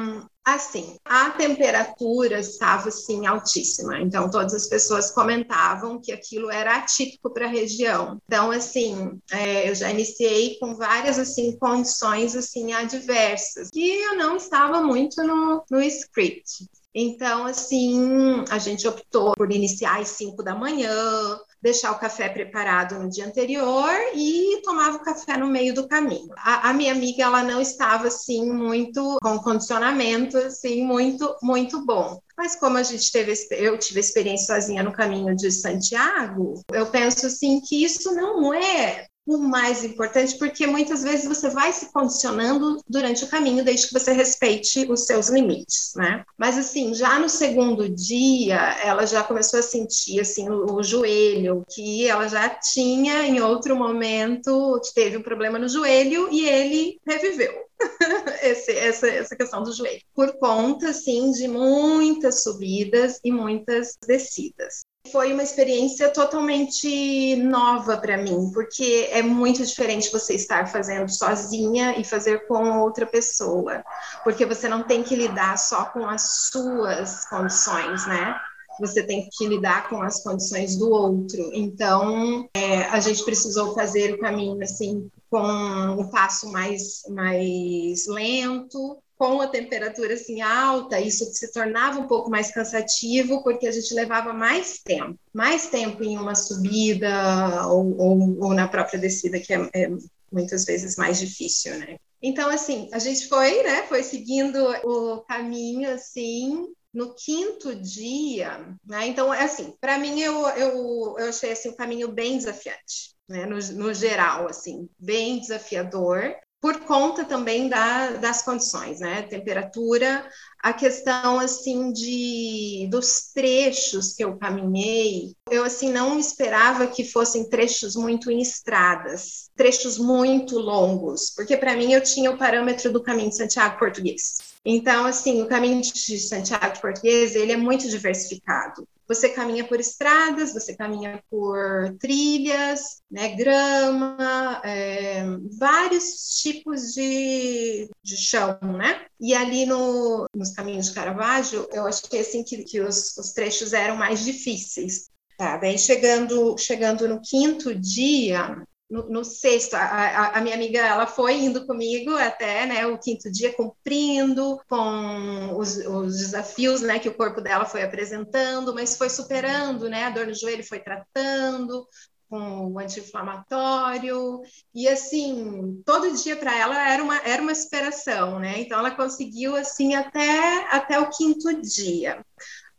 [0.45, 7.33] Assim, a temperatura estava assim altíssima, então todas as pessoas comentavam que aquilo era atípico
[7.33, 8.21] para a região.
[8.27, 14.37] Então, assim, é, eu já iniciei com várias assim condições assim adversas que eu não
[14.37, 16.69] estava muito no, no script.
[16.97, 22.99] Então, assim, a gente optou por iniciar às 5 da manhã, deixar o café preparado
[22.99, 26.29] no dia anterior e tomava o café no meio do caminho.
[26.37, 32.19] A, a, minha amiga, ela não estava, assim, muito com condicionamento, assim, muito, muito bom.
[32.37, 37.25] Mas como a gente teve, eu tive experiência sozinha no caminho de Santiago, eu penso,
[37.25, 42.77] assim, que isso não é o mais importante, porque muitas vezes você vai se condicionando
[42.87, 46.23] durante o caminho, desde que você respeite os seus limites, né?
[46.37, 51.65] Mas assim, já no segundo dia, ela já começou a sentir assim o, o joelho,
[51.69, 57.65] que ela já tinha em outro momento teve um problema no joelho e ele reviveu.
[58.41, 64.85] Esse, essa, essa questão do joelho, por conta, assim, de muitas subidas e muitas descidas
[65.11, 71.99] foi uma experiência totalmente nova para mim, porque é muito diferente você estar fazendo sozinha
[71.99, 73.83] e fazer com outra pessoa,
[74.23, 78.35] porque você não tem que lidar só com as suas condições, né?
[78.79, 81.49] Você tem que lidar com as condições do outro.
[81.53, 88.97] Então, é, a gente precisou fazer o caminho assim com um passo mais mais lento,
[89.17, 93.93] com a temperatura assim alta, isso se tornava um pouco mais cansativo, porque a gente
[93.93, 99.53] levava mais tempo, mais tempo em uma subida ou, ou, ou na própria descida, que
[99.53, 99.89] é, é,
[100.31, 101.97] muitas vezes mais difícil, né?
[102.21, 109.07] Então, assim, a gente foi, né, foi seguindo o caminho, assim, no quinto dia, né?
[109.07, 113.15] Então, é assim, para mim, eu, eu, eu achei, assim, o caminho bem desafiante.
[113.27, 119.21] Né, no, no geral, assim, bem desafiador, por conta também da, das condições, né?
[119.23, 120.27] Temperatura,
[120.61, 127.49] a questão assim de dos trechos que eu caminhei, eu assim não esperava que fossem
[127.49, 133.03] trechos muito em estradas, trechos muito longos, porque para mim eu tinha o parâmetro do
[133.03, 134.37] caminho de Santiago português.
[134.65, 138.87] Então, assim, o caminho de Santiago português, ele é muito diversificado.
[139.07, 145.23] Você caminha por estradas, você caminha por trilhas, né, grama, é,
[145.59, 149.05] vários tipos de, de chão, né?
[149.19, 153.73] E ali no, nos caminhos de Caravaggio, eu achei assim que, que os, os trechos
[153.73, 155.09] eram mais difíceis.
[155.37, 158.55] Tá, daí chegando, chegando no quinto dia,
[158.89, 163.31] no, no sexto, a, a, minha amiga ela foi indo comigo até né, o quinto
[163.31, 169.09] dia, cumprindo com os, os, desafios né, que o corpo dela foi apresentando, mas foi
[169.09, 170.05] superando, né?
[170.05, 171.87] A dor no joelho foi tratando
[172.29, 174.41] com o anti-inflamatório
[174.73, 178.59] e assim todo dia para ela era uma era uma superação, né?
[178.59, 182.23] Então ela conseguiu assim até até o quinto dia.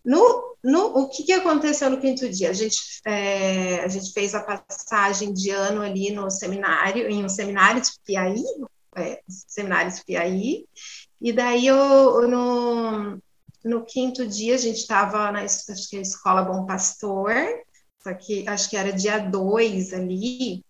[0.07, 2.51] No, no, o que, que aconteceu no quinto dia?
[2.51, 7.29] A gente, é, a gente fez a passagem de ano ali no seminário, em um
[7.29, 8.45] seminário de Piaí,
[8.97, 10.65] é, seminário de Piaí,
[11.21, 13.19] e daí eu, no,
[13.65, 17.35] no quinto dia a gente estava na acho que é Escola Bom Pastor,
[18.01, 20.65] só que acho que era dia 2 ali,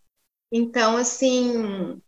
[0.50, 2.00] então, assim,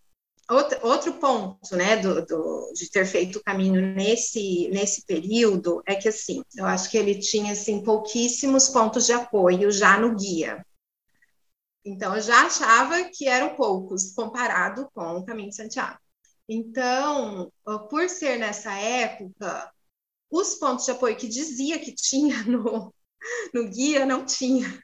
[0.50, 5.94] Outro, outro ponto, né, do, do, de ter feito o caminho nesse, nesse período é
[5.94, 10.64] que, assim, eu acho que ele tinha, assim, pouquíssimos pontos de apoio já no guia.
[11.84, 15.98] Então, eu já achava que eram poucos comparado com o Caminho de Santiago.
[16.48, 17.52] Então,
[17.90, 19.70] por ser nessa época,
[20.30, 22.94] os pontos de apoio que dizia que tinha no,
[23.52, 24.82] no guia não tinha.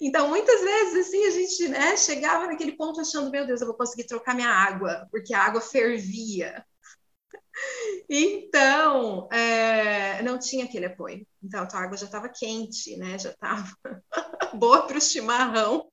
[0.00, 3.76] Então, muitas vezes, assim, a gente né, chegava naquele ponto achando, meu Deus, eu vou
[3.76, 6.64] conseguir trocar minha água, porque a água fervia.
[8.08, 11.26] Então, é, não tinha aquele apoio.
[11.42, 13.18] Então, a tua água já estava quente, né?
[13.18, 13.64] Já estava
[14.54, 15.88] boa para o chimarrão.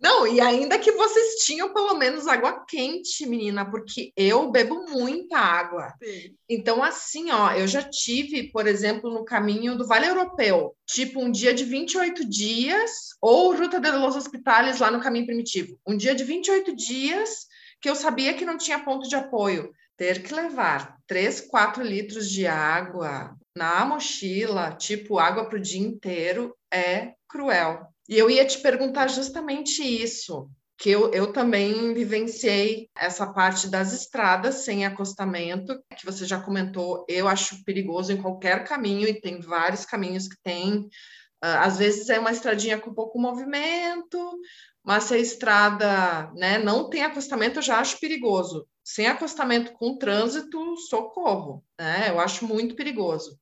[0.00, 5.38] Não, e ainda que vocês tinham pelo menos água quente, menina, porque eu bebo muita
[5.38, 5.92] água.
[6.02, 6.34] Sim.
[6.48, 11.30] Então, assim, ó, eu já tive, por exemplo, no caminho do Vale Europeu, tipo um
[11.30, 15.78] dia de 28 dias, ou Ruta de los Hospitales lá no caminho primitivo.
[15.86, 17.46] Um dia de 28 dias
[17.80, 19.72] que eu sabia que não tinha ponto de apoio.
[19.96, 25.80] Ter que levar 3, 4 litros de água na mochila, tipo água para o dia
[25.80, 27.84] inteiro, é cruel.
[28.08, 33.92] E eu ia te perguntar justamente isso, que eu, eu também vivenciei essa parte das
[33.92, 39.40] estradas sem acostamento, que você já comentou, eu acho perigoso em qualquer caminho, e tem
[39.40, 40.78] vários caminhos que tem.
[41.44, 44.40] Uh, às vezes é uma estradinha com pouco movimento,
[44.82, 48.66] mas se a estrada né, não tem acostamento, eu já acho perigoso.
[48.82, 52.08] Sem acostamento com trânsito, socorro, né?
[52.08, 53.38] Eu acho muito perigoso.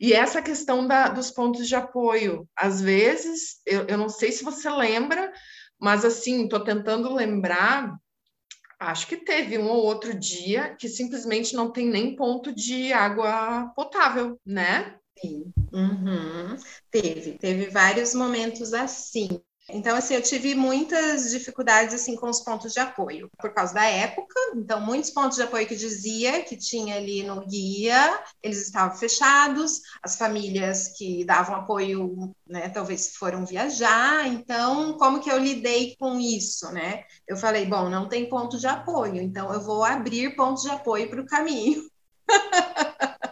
[0.00, 4.44] E essa questão da, dos pontos de apoio, às vezes, eu, eu não sei se
[4.44, 5.32] você lembra,
[5.80, 7.96] mas assim, estou tentando lembrar,
[8.78, 13.72] acho que teve um ou outro dia que simplesmente não tem nem ponto de água
[13.74, 14.96] potável, né?
[15.18, 16.56] Sim, uhum.
[16.90, 19.28] teve, teve vários momentos assim.
[19.72, 23.84] Então, assim, eu tive muitas dificuldades, assim, com os pontos de apoio, por causa da
[23.84, 24.34] época.
[24.54, 29.80] Então, muitos pontos de apoio que dizia que tinha ali no guia, eles estavam fechados,
[30.02, 34.26] as famílias que davam apoio, né, talvez foram viajar.
[34.26, 37.04] Então, como que eu lidei com isso, né?
[37.26, 41.08] Eu falei, bom, não tem ponto de apoio, então eu vou abrir pontos de apoio
[41.08, 41.82] para o caminho.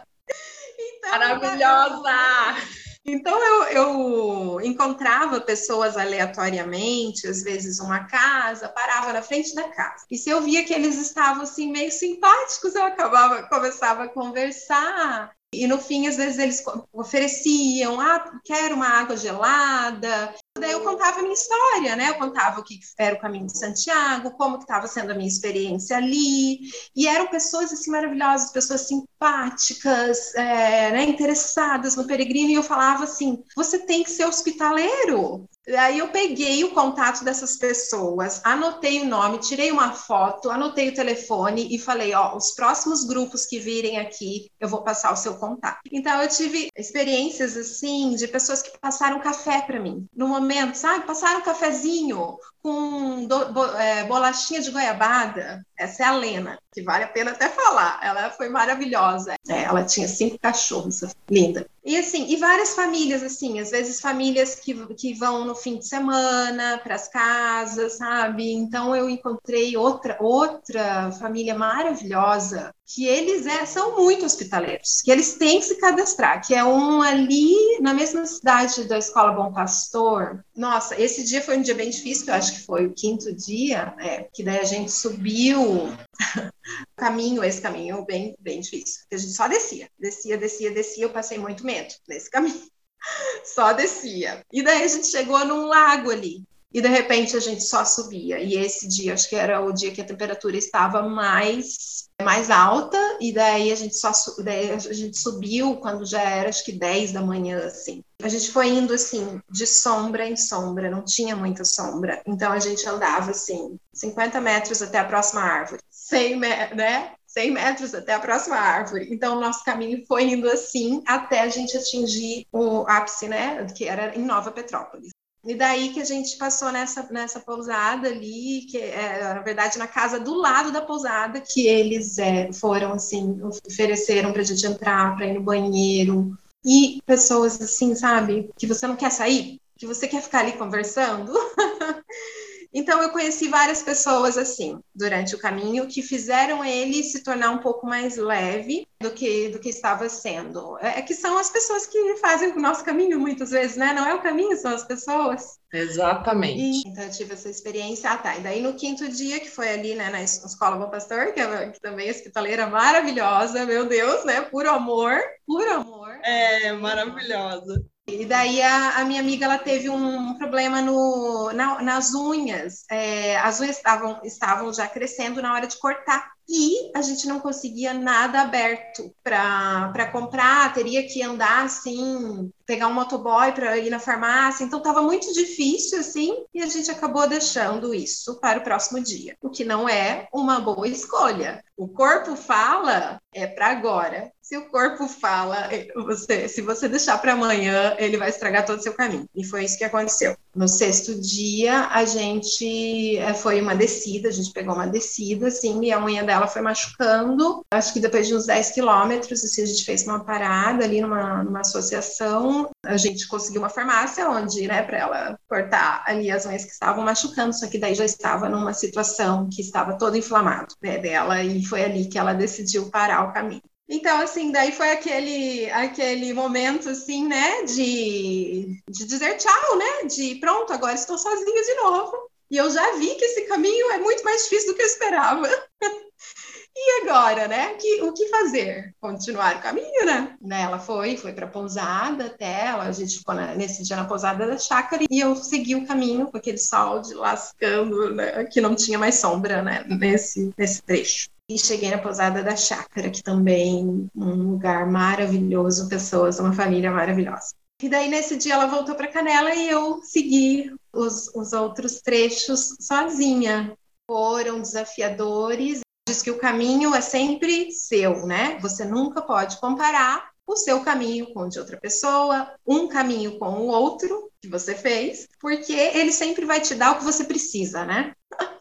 [0.77, 2.78] então, Maravilhosa!
[3.05, 10.05] Então eu, eu, encontrava pessoas aleatoriamente, às vezes uma casa, parava na frente da casa.
[10.11, 15.31] E se eu via que eles estavam assim meio simpáticos, eu acabava, começava a conversar.
[15.51, 20.35] E no fim, às vezes eles ofereciam, ah, quero uma água gelada.
[20.57, 22.09] Daí eu contava a minha história, né?
[22.09, 25.27] Eu contava o que era o caminho de Santiago, como que estava sendo a minha
[25.27, 26.59] experiência ali.
[26.95, 31.03] E eram pessoas assim maravilhosas, pessoas simpáticas, é, né?
[31.05, 32.49] interessadas no peregrino.
[32.49, 35.47] E eu falava assim: você tem que ser hospitaleiro.
[35.77, 40.93] Aí eu peguei o contato dessas pessoas, anotei o nome, tirei uma foto, anotei o
[40.93, 45.35] telefone e falei: ó, os próximos grupos que virem aqui, eu vou passar o seu
[45.35, 45.79] contato.
[45.91, 50.07] Então eu tive experiências assim de pessoas que passaram café para mim.
[50.15, 55.65] No momento, sabe, passaram um cafezinho com do, bo, é, bolachinha de goiabada.
[55.77, 57.99] Essa é a Lena, que vale a pena até falar.
[58.03, 59.35] Ela foi maravilhosa.
[59.47, 61.65] É, ela tinha cinco cachorros, linda.
[61.83, 65.87] E assim, e várias famílias, assim, às vezes famílias que, que vão no fim de
[65.87, 68.51] semana para as casas, sabe?
[68.51, 75.35] Então eu encontrei outra outra família maravilhosa que eles é, são muito hospitaleiros, que eles
[75.35, 80.43] têm que se cadastrar, que é um ali na mesma cidade da Escola Bom Pastor.
[80.55, 83.93] Nossa, esse dia foi um dia bem difícil, eu acho que foi o quinto dia,
[83.99, 85.97] é, que daí a gente subiu o
[86.95, 91.37] caminho, esse caminho bem, bem difícil, a gente só descia, descia, descia, descia, eu passei
[91.37, 92.61] muito medo nesse caminho.
[93.45, 94.43] Só descia.
[94.51, 98.39] E daí a gente chegou num lago ali e de repente a gente só subia.
[98.39, 102.97] E esse dia, acho que era o dia que a temperatura estava mais mais alta,
[103.21, 104.11] e daí a gente só
[104.43, 108.03] daí a gente subiu quando já era acho que 10 da manhã, assim.
[108.21, 112.21] A gente foi indo assim, de sombra em sombra, não tinha muita sombra.
[112.27, 115.81] Então a gente andava assim, 50 metros até a próxima árvore.
[115.89, 117.13] 100, né?
[117.27, 119.07] 100 metros até a próxima árvore.
[119.11, 123.65] Então, o nosso caminho foi indo assim até a gente atingir o ápice, né?
[123.75, 125.11] Que era em Nova Petrópolis.
[125.45, 129.87] E daí que a gente passou nessa, nessa pousada ali, que é, na verdade, na
[129.87, 135.15] casa do lado da pousada, que eles é, foram, assim, ofereceram para a gente entrar,
[135.15, 136.37] para ir no banheiro.
[136.65, 141.31] E pessoas, assim, sabe, que você não quer sair, que você quer ficar ali conversando.
[142.73, 147.59] Então, eu conheci várias pessoas assim durante o caminho que fizeram ele se tornar um
[147.59, 150.77] pouco mais leve do que do que estava sendo.
[150.79, 153.93] É, é que são as pessoas que fazem o nosso caminho muitas vezes, né?
[153.93, 155.57] Não é o caminho, são as pessoas.
[155.73, 156.59] Exatamente.
[156.59, 158.11] E, então, eu tive essa experiência.
[158.11, 158.35] Ah, tá.
[158.37, 161.69] E daí, no quinto dia, que foi ali, né, na Escola Bom Pastor, que, é,
[161.69, 164.41] que também é hospitaleira maravilhosa, meu Deus, né?
[164.41, 166.19] Puro amor, puro amor.
[166.23, 167.83] É, maravilhosa.
[168.15, 172.83] E daí a, a, minha amiga ela teve um problema no, na, nas unhas.
[172.89, 176.31] É, as unhas estavam, estavam já crescendo na hora de cortar.
[176.51, 182.93] E a gente não conseguia nada aberto para comprar, teria que andar assim, pegar um
[182.93, 187.93] motoboy para ir na farmácia, então estava muito difícil assim, e a gente acabou deixando
[187.93, 191.63] isso para o próximo dia, o que não é uma boa escolha.
[191.79, 194.31] O corpo fala é para agora.
[194.41, 198.81] Se o corpo fala, você, se você deixar para amanhã, ele vai estragar todo o
[198.81, 199.27] seu caminho.
[199.35, 200.35] E foi isso que aconteceu.
[200.55, 205.83] No sexto dia, a gente é, foi uma descida, a gente pegou uma descida, assim,
[205.83, 207.63] e a unha dela foi machucando.
[207.71, 211.43] Acho que depois de uns 10 quilômetros, assim, a gente fez uma parada ali numa,
[211.43, 212.71] numa associação.
[212.83, 217.05] A gente conseguiu uma farmácia onde, né, para ela cortar ali as unhas que estavam
[217.05, 221.63] machucando, só que daí já estava numa situação que estava todo inflamado, né, dela, e
[221.69, 223.61] foi ali que ela decidiu parar o caminho.
[223.89, 230.35] Então, assim, daí foi aquele, aquele momento, assim, né, de, de dizer tchau, né, de
[230.35, 232.29] pronto, agora estou sozinha de novo.
[232.51, 235.47] E eu já vi que esse caminho é muito mais difícil do que eu esperava.
[236.75, 238.93] e agora, né, que, o que fazer?
[239.01, 240.37] Continuar o caminho, né?
[240.51, 244.05] Ela foi, foi para a pousada até, ela, a gente ficou na, nesse dia na
[244.05, 248.61] pousada da chácara e eu segui o caminho com aquele sol de lascando, né, que
[248.61, 251.27] não tinha mais sombra, né, nesse, nesse trecho.
[251.49, 257.55] E cheguei na pousada da chácara, que também um lugar maravilhoso, pessoas, uma família maravilhosa.
[257.81, 262.75] E daí nesse dia ela voltou para Canela e eu segui os, os outros trechos
[262.79, 263.73] sozinha.
[264.05, 265.79] Foram desafiadores.
[266.07, 268.59] Diz que o caminho é sempre seu, né?
[268.61, 273.59] Você nunca pode comparar o seu caminho com o de outra pessoa, um caminho com
[273.59, 277.85] o outro que você fez, porque ele sempre vai te dar o que você precisa,
[277.85, 278.13] né?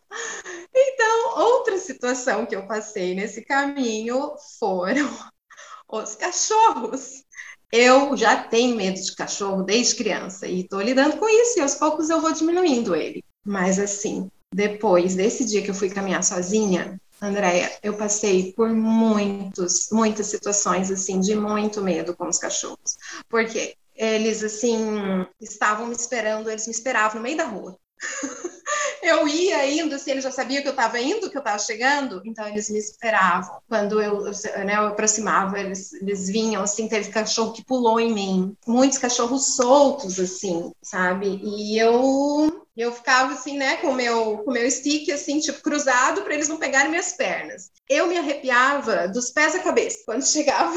[0.74, 5.08] Então, outra situação que eu passei nesse caminho foram
[5.88, 7.24] os cachorros.
[7.70, 11.74] Eu já tenho medo de cachorro desde criança e estou lidando com isso e aos
[11.74, 13.22] poucos eu vou diminuindo ele.
[13.44, 19.88] Mas assim, depois desse dia que eu fui caminhar sozinha, Andréia, eu passei por muitos,
[19.90, 22.96] muitas situações assim de muito medo com os cachorros.
[23.28, 27.76] Porque eles assim estavam me esperando, eles me esperavam no meio da rua.
[29.02, 32.22] eu ia indo, assim, eles já sabiam que eu estava indo, que eu estava chegando,
[32.24, 33.60] então eles me esperavam.
[33.68, 34.24] Quando eu,
[34.64, 39.56] né, eu aproximava, eles, eles vinham, assim, teve cachorro que pulou em mim, muitos cachorros
[39.56, 41.40] soltos, assim, sabe?
[41.42, 46.22] E eu eu ficava assim, né, com o meu, com meu stick, assim, tipo, cruzado,
[46.22, 47.72] para eles não pegarem minhas pernas.
[47.88, 50.72] Eu me arrepiava dos pés à cabeça quando chegava,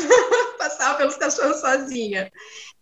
[0.58, 2.32] passava pelos cachorros sozinha.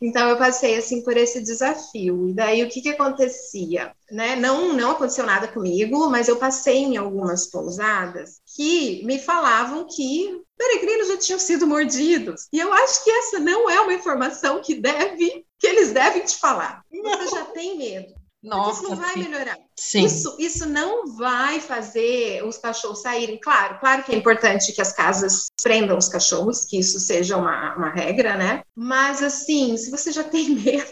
[0.01, 2.29] Então, eu passei, assim, por esse desafio.
[2.29, 3.93] E daí, o que que acontecia?
[4.11, 4.35] Né?
[4.35, 10.41] Não, não aconteceu nada comigo, mas eu passei em algumas pousadas que me falavam que
[10.57, 12.47] peregrinos já tinham sido mordidos.
[12.51, 16.37] E eu acho que essa não é uma informação que deve que eles devem te
[16.37, 16.83] falar.
[16.89, 18.18] Você já tem medo.
[18.41, 19.57] Nossa, isso não vai melhorar.
[19.77, 20.05] Sim.
[20.05, 23.39] Isso, isso não vai fazer os cachorros saírem.
[23.39, 27.75] Claro, claro que é importante que as casas prendam os cachorros, que isso seja uma,
[27.75, 28.61] uma regra, né?
[28.75, 30.91] Mas assim, se você já tem medo,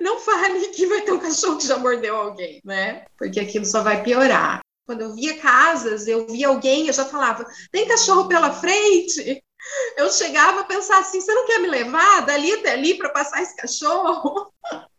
[0.00, 3.04] não fale que vai ter um cachorro que já mordeu alguém, né?
[3.18, 4.60] Porque aquilo só vai piorar.
[4.86, 9.42] Quando eu via casas, eu via alguém, eu já falava: tem cachorro pela frente?
[9.96, 13.42] Eu chegava a pensar assim: você não quer me levar dali até ali para passar
[13.42, 14.52] esse cachorro?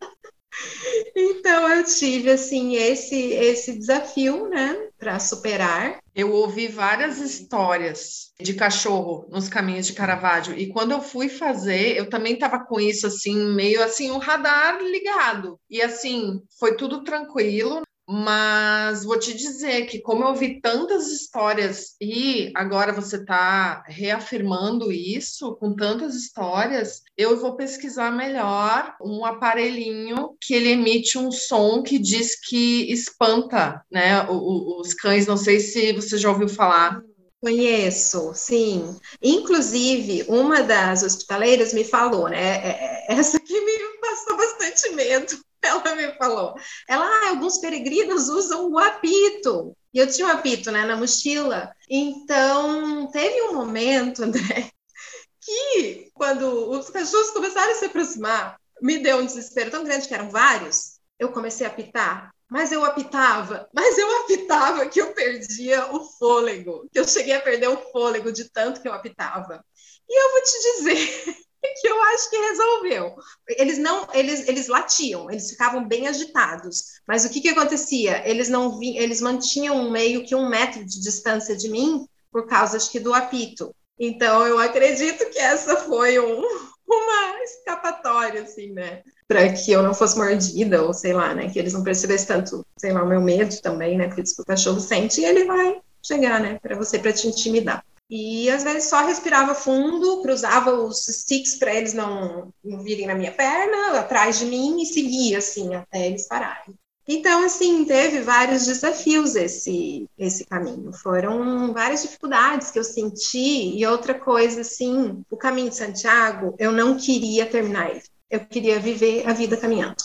[1.16, 6.00] Então eu tive assim esse esse desafio, né, para superar.
[6.16, 11.96] Eu ouvi várias histórias de cachorro nos caminhos de Caravaggio e quando eu fui fazer,
[11.96, 17.04] eu também estava com isso assim meio assim o radar ligado e assim foi tudo
[17.04, 17.82] tranquilo.
[18.10, 24.94] Mas vou te dizer que, como eu ouvi tantas histórias e agora você está reafirmando
[24.94, 31.84] isso com tantas histórias, eu vou pesquisar melhor um aparelhinho que ele emite um som
[31.84, 35.28] que diz que espanta né, os cães.
[35.28, 37.02] Não sei se você já ouviu falar.
[37.42, 38.96] Conheço, sim.
[39.22, 42.40] Inclusive, uma das hospitaleiras me falou, né?
[42.40, 46.56] É, é, essa que me passou bastante medo ela me falou.
[46.88, 49.76] Ela, ah, alguns peregrinos usam o apito.
[49.94, 51.72] E eu tinha um apito, né, na mochila.
[51.90, 54.70] Então, teve um momento, André,
[55.42, 60.14] que quando os cachorros começaram a se aproximar, me deu um desespero tão grande que
[60.14, 61.00] eram vários.
[61.18, 66.88] Eu comecei a apitar, mas eu apitava, mas eu apitava que eu perdia o fôlego,
[66.92, 69.64] que eu cheguei a perder o fôlego de tanto que eu apitava.
[70.08, 71.38] E eu vou te dizer
[71.82, 73.16] que eu acho que resolveu.
[73.50, 76.84] Eles não, eles, eles latiam, eles ficavam bem agitados.
[77.08, 78.28] Mas o que, que acontecia?
[78.28, 82.78] Eles não vi, eles mantinham meio que um metro de distância de mim por causa
[82.78, 83.74] acho que do apito.
[84.00, 86.42] Então eu acredito que essa foi um,
[86.88, 89.02] uma escapatória, assim, né?
[89.28, 91.50] Para que eu não fosse mordida, ou sei lá, né?
[91.50, 94.08] Que eles não percebessem tanto, sei lá, o meu medo também, né?
[94.08, 96.60] Porque o cachorro sente e ele vai chegar, né?
[96.62, 97.84] Para você, para te intimidar.
[98.10, 103.16] E às vezes só respirava fundo, cruzava os sticks para eles não, não virem na
[103.16, 106.74] minha perna, atrás de mim, e seguia assim até eles pararem.
[107.10, 110.92] Então, assim, teve vários desafios esse, esse caminho.
[110.92, 113.78] Foram várias dificuldades que eu senti.
[113.78, 118.04] E outra coisa, assim, o caminho de Santiago, eu não queria terminar ele.
[118.30, 120.04] Eu queria viver a vida caminhando.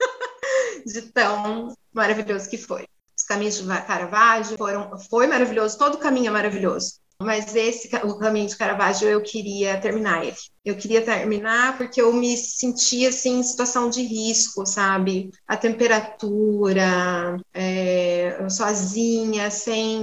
[0.84, 2.84] de tão maravilhoso que foi.
[3.16, 7.03] Os caminhos de Caravaggio foram, foi maravilhoso, todo o caminho é maravilhoso.
[7.24, 10.36] Mas esse, o caminho de Caravaggio, eu queria terminar ele.
[10.64, 15.30] Eu queria terminar porque eu me sentia assim em situação de risco, sabe?
[15.46, 20.02] A temperatura, é, sozinha, sem.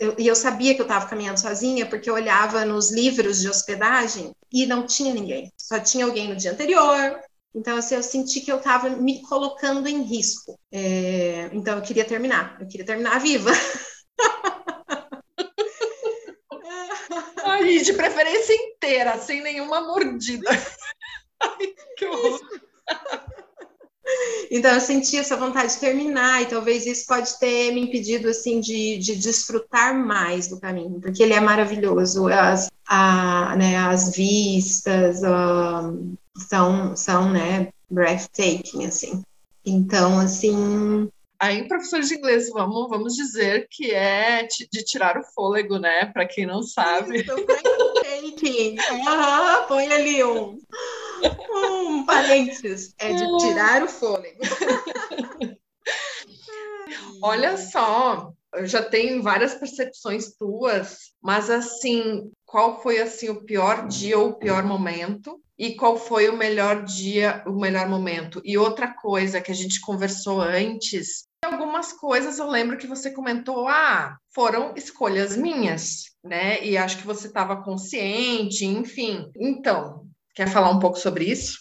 [0.00, 3.48] Eu, e eu sabia que eu estava caminhando sozinha porque eu olhava nos livros de
[3.48, 5.50] hospedagem e não tinha ninguém.
[5.56, 7.18] Só tinha alguém no dia anterior,
[7.54, 10.58] então, assim, eu senti que eu estava me colocando em risco.
[10.70, 12.56] É, então, eu queria terminar.
[12.60, 13.50] Eu queria terminar viva.
[17.62, 20.48] De preferência inteira, sem nenhuma mordida.
[21.40, 22.40] Ai, que horror.
[24.50, 28.60] Então eu senti essa vontade de terminar e talvez isso pode ter me impedido assim
[28.60, 35.22] de, de desfrutar mais do caminho, porque ele é maravilhoso, as, a, né, as vistas
[35.22, 39.22] um, são, são né, breathtaking, assim.
[39.64, 41.08] Então, assim,
[41.42, 46.06] Aí, professor de inglês, vamos, vamos dizer que é de tirar o fôlego, né?
[46.06, 47.22] Para quem não sabe.
[47.22, 48.76] Isso, breathtaking.
[48.78, 50.56] Uhum, põe ali um,
[51.52, 52.94] um parênteses.
[52.96, 54.38] É de tirar o fôlego.
[57.20, 63.88] Olha só, eu já tenho várias percepções tuas, mas assim, qual foi assim o pior
[63.88, 65.42] dia ou o pior momento?
[65.58, 68.40] E qual foi o melhor dia, o melhor momento?
[68.44, 71.31] E outra coisa que a gente conversou antes
[71.72, 76.62] Algumas coisas eu lembro que você comentou, ah, foram escolhas minhas, né?
[76.62, 79.32] E acho que você estava consciente, enfim.
[79.34, 81.60] Então, quer falar um pouco sobre isso?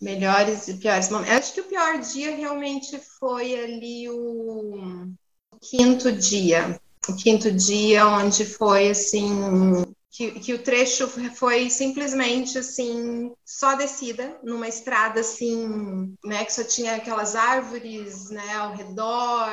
[0.00, 1.34] Melhores e piores momentos.
[1.34, 5.02] Acho que o pior dia realmente foi ali o,
[5.50, 6.80] o quinto dia.
[7.08, 9.84] O quinto dia, onde foi assim
[10.20, 16.62] que, que, o trecho foi simplesmente assim, só descida, numa estrada assim, né, que só
[16.62, 19.48] tinha aquelas árvores, né, ao redor,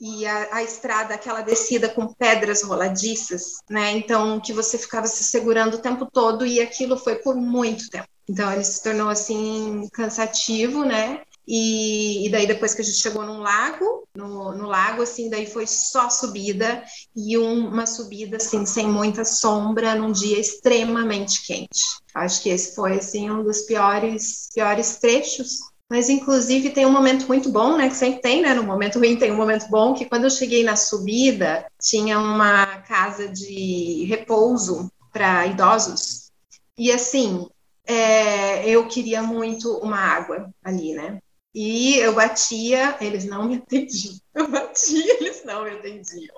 [0.00, 5.24] e a, a estrada, aquela descida com pedras roladiças, né, então que você ficava se
[5.24, 8.06] segurando o tempo todo, e aquilo foi por muito tempo.
[8.28, 11.22] Então ele se tornou assim cansativo, né?
[11.46, 15.46] E, e, daí depois que a gente chegou num lago, no, no lago, assim, daí
[15.46, 16.82] foi só subida
[17.14, 21.82] e um, uma subida, assim, sem muita sombra, num dia extremamente quente.
[22.14, 25.58] Acho que esse foi, assim, um dos piores, piores trechos.
[25.90, 29.16] Mas, inclusive, tem um momento muito bom, né, que sempre tem, né, no momento ruim
[29.16, 34.90] tem um momento bom, que quando eu cheguei na subida, tinha uma casa de repouso
[35.12, 36.30] para idosos.
[36.76, 37.46] E, assim,
[37.86, 41.18] é, eu queria muito uma água ali, né?
[41.54, 44.18] E eu batia, eles não me atendiam.
[44.34, 46.34] Eu batia, eles não me atendiam.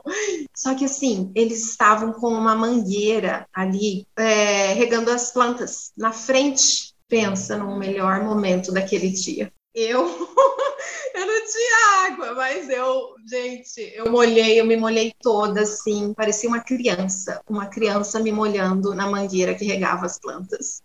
[0.54, 6.94] Só que assim, eles estavam com uma mangueira ali, é, regando as plantas na frente.
[7.08, 9.50] Pensa no melhor momento daquele dia.
[9.72, 10.04] Eu,
[11.14, 16.48] eu não tinha água, mas eu, gente, eu molhei, eu me molhei toda assim, parecia
[16.48, 20.80] uma criança, uma criança me molhando na mangueira que regava as plantas.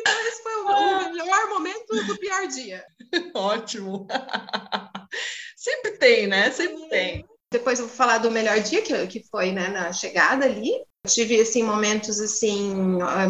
[0.00, 2.84] Então, esse foi o, melhor momento do pior dia.
[3.34, 4.06] Ótimo.
[5.56, 6.50] Sempre tem, né?
[6.50, 7.24] Sempre tem.
[7.50, 10.72] Depois eu vou falar do melhor dia, que, que foi né, na chegada ali.
[11.04, 12.74] Eu tive assim momentos assim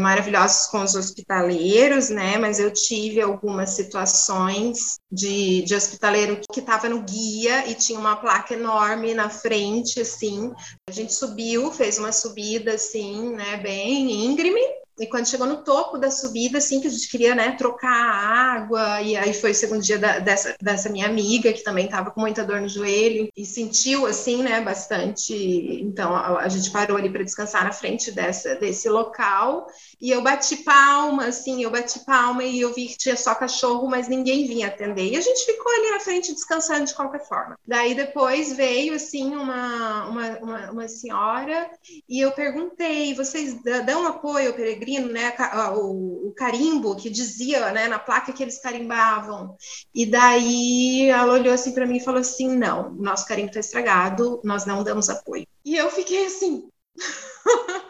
[0.00, 2.38] maravilhosos com os hospitaleiros, né?
[2.38, 8.16] Mas eu tive algumas situações de, de hospitaleiro que estava no guia e tinha uma
[8.16, 10.50] placa enorme na frente, assim.
[10.88, 13.58] A gente subiu, fez uma subida assim, né?
[13.58, 14.62] Bem íngreme
[14.98, 18.54] e quando chegou no topo da subida, assim, que a gente queria, né, trocar a
[18.54, 22.10] água, e aí foi o segundo dia da, dessa, dessa minha amiga, que também estava
[22.10, 25.34] com muita dor no joelho, e sentiu, assim, né, bastante.
[25.82, 29.66] Então, a, a gente parou ali para descansar na frente dessa, desse local,
[30.00, 33.86] e eu bati palma, assim, eu bati palma e eu vi que tinha só cachorro,
[33.88, 35.12] mas ninguém vinha atender.
[35.12, 37.58] E a gente ficou ali na frente descansando de qualquer forma.
[37.66, 41.70] Daí depois veio, assim, uma, uma, uma, uma senhora,
[42.08, 44.85] e eu perguntei: vocês dão apoio ao peregrino?
[45.00, 45.34] Né,
[45.74, 49.56] o, o, carimbo que dizia, né, na placa que eles carimbavam.
[49.94, 54.40] E daí ela olhou assim para mim e falou assim: "Não, nosso carimbo está estragado,
[54.44, 55.46] nós não damos apoio".
[55.64, 56.68] E eu fiquei assim.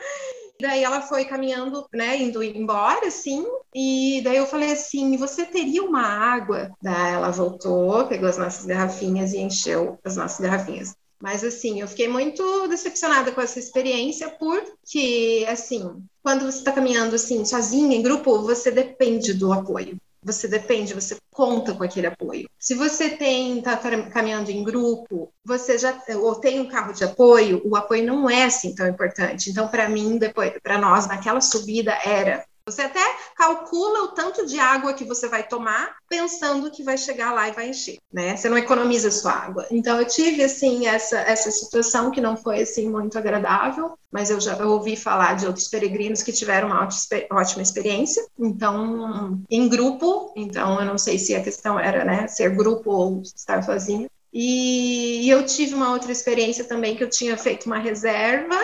[0.61, 3.45] daí ela foi caminhando, né, indo embora, assim,
[3.75, 6.71] e daí eu falei assim, você teria uma água?
[6.83, 10.95] Daí ela voltou, pegou as nossas garrafinhas e encheu as nossas garrafinhas.
[11.21, 17.15] Mas assim, eu fiquei muito decepcionada com essa experiência, porque assim, quando você está caminhando
[17.15, 19.97] assim, sozinha, em grupo, você depende do apoio.
[20.25, 22.51] Você depende, você conta com aquele apoio.
[22.59, 23.77] Se você tem tá
[24.13, 28.43] caminhando em grupo, você já ou tem um carro de apoio, o apoio não é
[28.43, 29.51] assim tão importante.
[29.51, 33.01] Então, para mim, depois, para nós naquela subida era Você até
[33.37, 37.53] calcula o tanto de água que você vai tomar, pensando que vai chegar lá e
[37.53, 38.37] vai encher, né?
[38.37, 39.67] Você não economiza sua água.
[39.71, 44.41] Então eu tive assim essa essa situação que não foi assim muito agradável, mas eu
[44.41, 46.89] já ouvi falar de outros peregrinos que tiveram uma
[47.31, 48.27] ótima experiência.
[48.37, 53.23] Então, em grupo, então eu não sei se a questão era, né, ser grupo ou
[53.23, 54.11] estar sozinho.
[54.33, 58.59] E eu tive uma outra experiência também que eu tinha feito uma reserva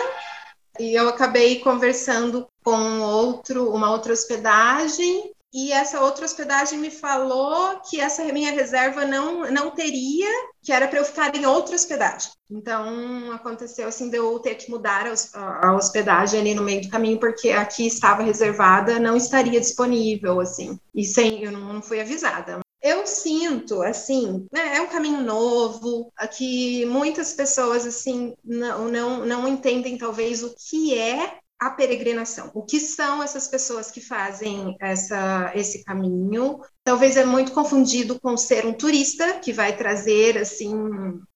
[0.79, 7.79] e eu acabei conversando com outro, uma outra hospedagem e essa outra hospedagem me falou
[7.87, 10.27] que essa minha reserva não, não teria,
[10.63, 12.31] que era para eu ficar em outra hospedagem.
[12.49, 16.89] Então, aconteceu assim de eu ter que mudar a, a hospedagem ali no meio do
[16.89, 20.79] caminho, porque aqui estava reservada, não estaria disponível, assim.
[20.93, 22.62] E sem, eu não, não fui avisada.
[22.93, 29.47] Eu sinto, assim, né, é um caminho novo, aqui muitas pessoas, assim, não, não, não
[29.47, 32.51] entendem talvez o que é a peregrinação.
[32.53, 36.59] O que são essas pessoas que fazem essa, esse caminho?
[36.83, 40.71] Talvez é muito confundido com ser um turista que vai trazer assim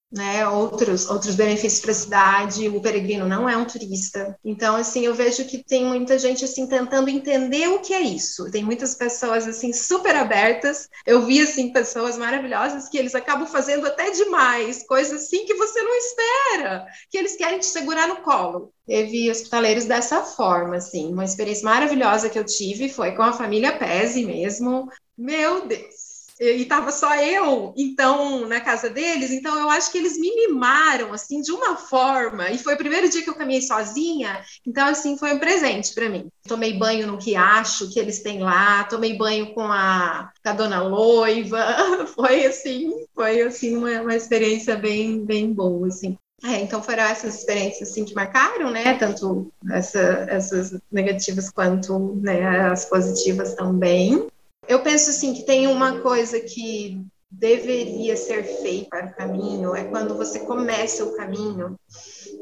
[0.09, 4.37] né, outros, outros benefícios para a cidade, o peregrino não é um turista.
[4.43, 8.49] Então, assim, eu vejo que tem muita gente, assim, tentando entender o que é isso.
[8.49, 10.87] Tem muitas pessoas, assim, super abertas.
[11.05, 15.81] Eu vi, assim, pessoas maravilhosas que eles acabam fazendo até demais, coisas assim que você
[15.81, 18.71] não espera, que eles querem te segurar no colo.
[18.85, 21.11] Teve hospitaleiros dessa forma, assim.
[21.11, 24.89] Uma experiência maravilhosa que eu tive foi com a família Pese mesmo.
[25.17, 25.96] Meu Deus!
[26.39, 31.13] E estava só eu, então, na casa deles, então eu acho que eles me mimaram,
[31.13, 35.17] assim, de uma forma, e foi o primeiro dia que eu caminhei sozinha, então, assim,
[35.17, 36.27] foi um presente para mim.
[36.47, 40.81] Tomei banho no riacho que eles têm lá, tomei banho com a, com a dona
[40.81, 41.65] Loiva,
[42.15, 46.17] foi, assim, foi, assim, uma, uma experiência bem, bem boa, assim.
[46.43, 48.93] É, então foram essas experiências assim que marcaram, né?
[48.95, 54.27] Tanto essa, essas negativas quanto né, as positivas também.
[54.67, 59.83] Eu penso assim que tem uma coisa que deveria ser feita para o caminho é
[59.83, 61.77] quando você começa o caminho,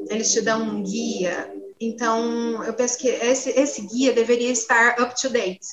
[0.08, 1.52] eles te dão um guia.
[1.80, 5.66] Então, eu penso que esse, esse guia deveria estar up to date,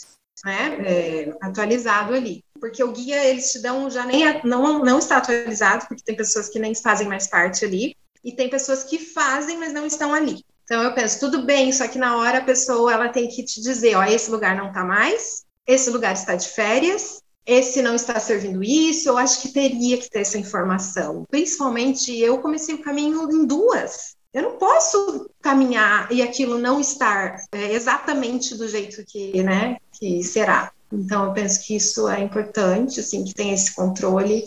[0.43, 0.77] né?
[0.85, 2.43] É, atualizado ali.
[2.59, 6.49] Porque o guia eles te dão já nem não, não está atualizado, porque tem pessoas
[6.49, 10.43] que nem fazem mais parte ali, e tem pessoas que fazem, mas não estão ali.
[10.63, 13.61] Então eu penso, tudo bem, só que na hora a pessoa ela tem que te
[13.61, 18.19] dizer, ó, esse lugar não está mais, esse lugar está de férias, esse não está
[18.19, 21.25] servindo isso, eu acho que teria que ter essa informação.
[21.29, 24.15] Principalmente eu comecei o caminho em duas.
[24.33, 30.23] Eu não posso caminhar e aquilo não estar é, exatamente do jeito que, né, que
[30.23, 30.71] será.
[30.91, 34.43] Então eu penso que isso é importante, assim, que tem esse controle.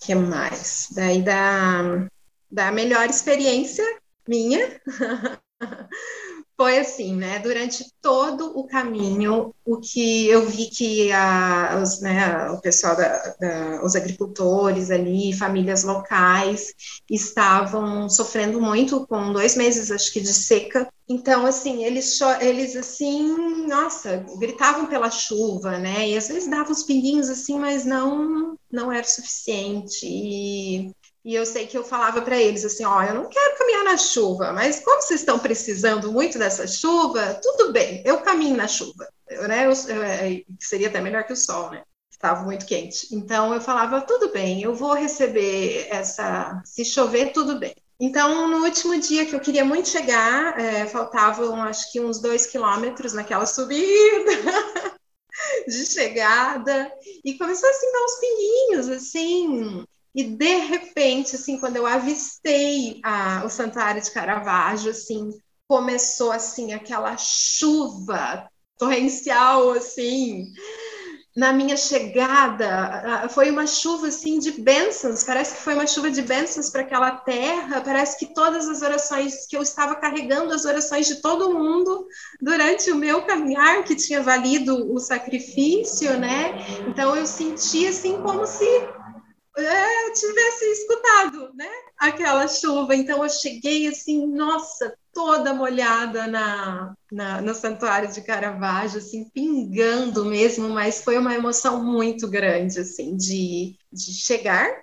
[0.00, 0.88] Que mais?
[0.92, 2.08] Daí da
[2.50, 3.84] da melhor experiência
[4.26, 4.80] minha
[6.60, 7.38] foi assim, né?
[7.38, 13.34] Durante todo o caminho, o que eu vi que a, os, né, o pessoal, da,
[13.40, 16.74] da, os agricultores ali, famílias locais,
[17.10, 20.86] estavam sofrendo muito com dois meses, acho que, de seca.
[21.08, 26.10] Então, assim, eles, eles assim, nossa, gritavam pela chuva, né?
[26.10, 30.04] E às vezes davam os pinguinhos assim, mas não, não era suficiente.
[30.04, 30.92] E
[31.24, 33.96] e eu sei que eu falava para eles assim: ó, eu não quero caminhar na
[33.96, 39.06] chuva, mas como vocês estão precisando muito dessa chuva, tudo bem, eu caminho na chuva.
[39.28, 41.82] Eu, né, eu, eu, é, seria até melhor que o sol, né?
[42.10, 43.14] Estava muito quente.
[43.14, 46.60] Então eu falava: tudo bem, eu vou receber essa.
[46.64, 47.74] Se chover, tudo bem.
[48.02, 52.46] Então, no último dia que eu queria muito chegar, é, faltavam acho que uns dois
[52.46, 54.30] quilômetros naquela subida.
[55.66, 56.92] de chegada
[57.24, 59.84] e começou assim dar uns pinguinhos assim
[60.14, 65.30] e de repente, assim, quando eu avistei a, o Santuário de Caravaggio, assim,
[65.68, 70.46] começou assim aquela chuva torrencial, assim.
[71.36, 76.22] Na minha chegada, foi uma chuva assim de bênçãos, parece que foi uma chuva de
[76.22, 81.06] bênçãos para aquela terra, parece que todas as orações que eu estava carregando, as orações
[81.06, 82.04] de todo mundo
[82.40, 86.52] durante o meu caminhar, que tinha valido o sacrifício, né?
[86.88, 88.66] Então eu senti assim como se
[89.60, 91.68] é, eu tivesse escutado, né?
[91.98, 92.94] Aquela chuva.
[92.94, 100.24] Então eu cheguei assim, nossa, toda molhada na, na, no Santuário de Caravaggio, assim, pingando
[100.24, 104.82] mesmo, mas foi uma emoção muito grande, assim, de, de chegar.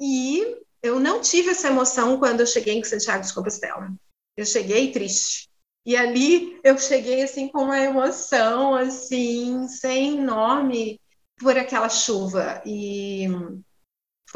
[0.00, 3.92] E eu não tive essa emoção quando eu cheguei em Santiago de Compostela.
[4.36, 5.48] Eu cheguei triste.
[5.84, 11.00] E ali eu cheguei, assim, com uma emoção, assim, sem nome
[11.38, 12.62] por aquela chuva.
[12.66, 13.26] E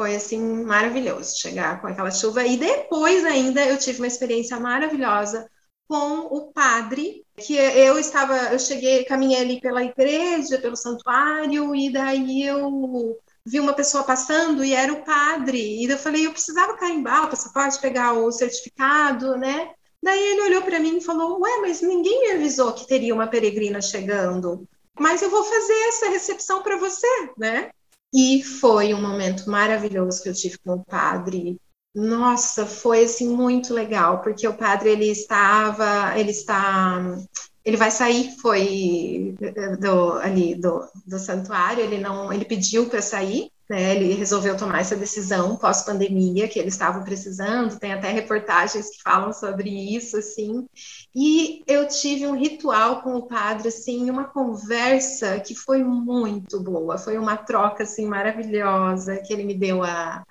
[0.01, 5.47] foi assim maravilhoso chegar com aquela chuva e depois ainda eu tive uma experiência maravilhosa
[5.87, 11.91] com o padre que eu estava, eu cheguei, caminhei ali pela igreja, pelo santuário, e
[11.91, 15.59] daí eu vi uma pessoa passando e era o padre.
[15.59, 19.69] E eu falei, eu precisava carimbar o passaporte, pegar o certificado, né?
[20.01, 23.27] Daí ele olhou para mim e falou: Ué, mas ninguém me avisou que teria uma
[23.27, 24.67] peregrina chegando.
[24.99, 27.69] Mas eu vou fazer essa recepção para você, né?
[28.13, 31.57] E foi um momento maravilhoso que eu tive com o padre.
[31.93, 37.17] Nossa, foi assim muito legal, porque o padre ele estava, ele está,
[37.65, 39.35] ele vai sair, foi
[39.79, 44.81] do ali do, do santuário, ele não, ele pediu para sair, né, ele resolveu tomar
[44.81, 47.79] essa decisão pós-pandemia que ele estava precisando.
[47.79, 50.67] Tem até reportagens que falam sobre isso, assim.
[51.15, 56.97] E eu tive um ritual com o padre, assim, uma conversa que foi muito boa.
[56.97, 60.21] Foi uma troca assim maravilhosa que ele me deu a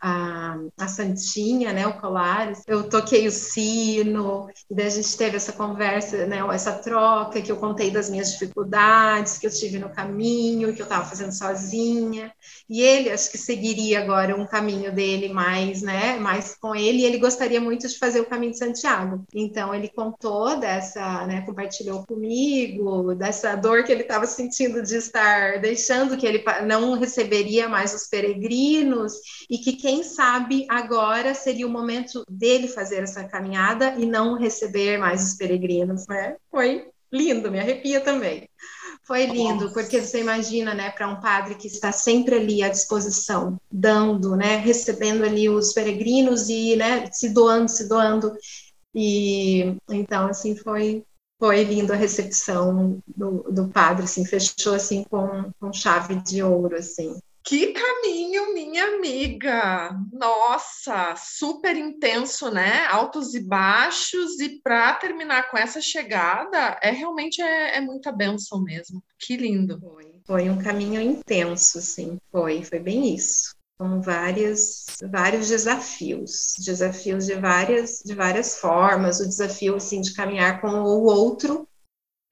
[0.00, 5.36] a, a Santinha, né, o colar, eu toquei o sino, e daí a gente teve
[5.36, 9.88] essa conversa, né, essa troca, que eu contei das minhas dificuldades, que eu tive no
[9.88, 12.32] caminho, que eu estava fazendo sozinha,
[12.68, 17.04] e ele acho que seguiria agora um caminho dele mais, né, mais com ele, e
[17.04, 19.24] ele gostaria muito de fazer o caminho de Santiago.
[19.34, 25.60] Então ele contou dessa, né, compartilhou comigo dessa dor que ele estava sentindo de estar
[25.60, 29.14] deixando que ele não receberia mais os peregrinos
[29.48, 34.98] e que quem sabe agora seria o momento dele fazer essa caminhada e não receber
[34.98, 36.34] mais os peregrinos, né?
[36.50, 38.48] Foi lindo, me arrepia também.
[39.04, 43.60] Foi lindo, porque você imagina, né, para um padre que está sempre ali à disposição,
[43.70, 48.32] dando, né, recebendo ali os peregrinos e, né, se doando, se doando.
[48.92, 51.04] E então, assim, foi
[51.38, 56.74] foi lindo a recepção do, do padre, assim, fechou assim com, com chave de ouro,
[56.74, 57.14] assim.
[57.46, 59.96] Que caminho, minha amiga!
[60.12, 62.84] Nossa, super intenso, né?
[62.86, 68.60] Altos e baixos, e para terminar com essa chegada, é realmente é, é muita benção
[68.60, 69.00] mesmo.
[69.16, 69.78] Que lindo!
[69.78, 73.54] Foi, foi um caminho intenso, sim, foi, foi bem isso.
[73.78, 80.60] Com vários, vários desafios, desafios de várias, de várias formas, o desafio assim, de caminhar
[80.60, 81.68] com o outro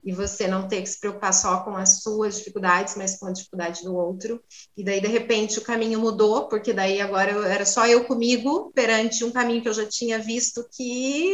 [0.05, 3.31] e você não ter que se preocupar só com as suas dificuldades, mas com a
[3.31, 4.39] dificuldade do outro.
[4.77, 9.23] E daí, de repente, o caminho mudou, porque daí agora era só eu comigo perante
[9.23, 11.33] um caminho que eu já tinha visto que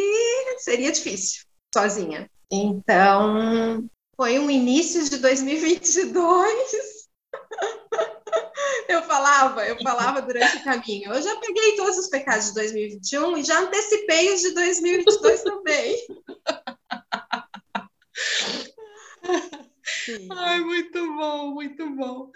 [0.60, 1.44] seria difícil,
[1.74, 2.32] sozinha.
[2.50, 3.84] Então,
[4.16, 7.02] foi um início de 2022.
[8.88, 11.14] eu falava, eu falava durante o caminho.
[11.14, 15.98] Eu já peguei todos os pecados de 2021 e já antecipei os de 2022 também.
[20.32, 22.32] Ai, muito bom, muito bom.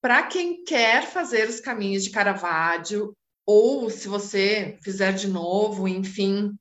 [0.00, 3.16] Para quem quer fazer os caminhos de Caravaggio,
[3.46, 6.52] ou se você fizer de novo, enfim,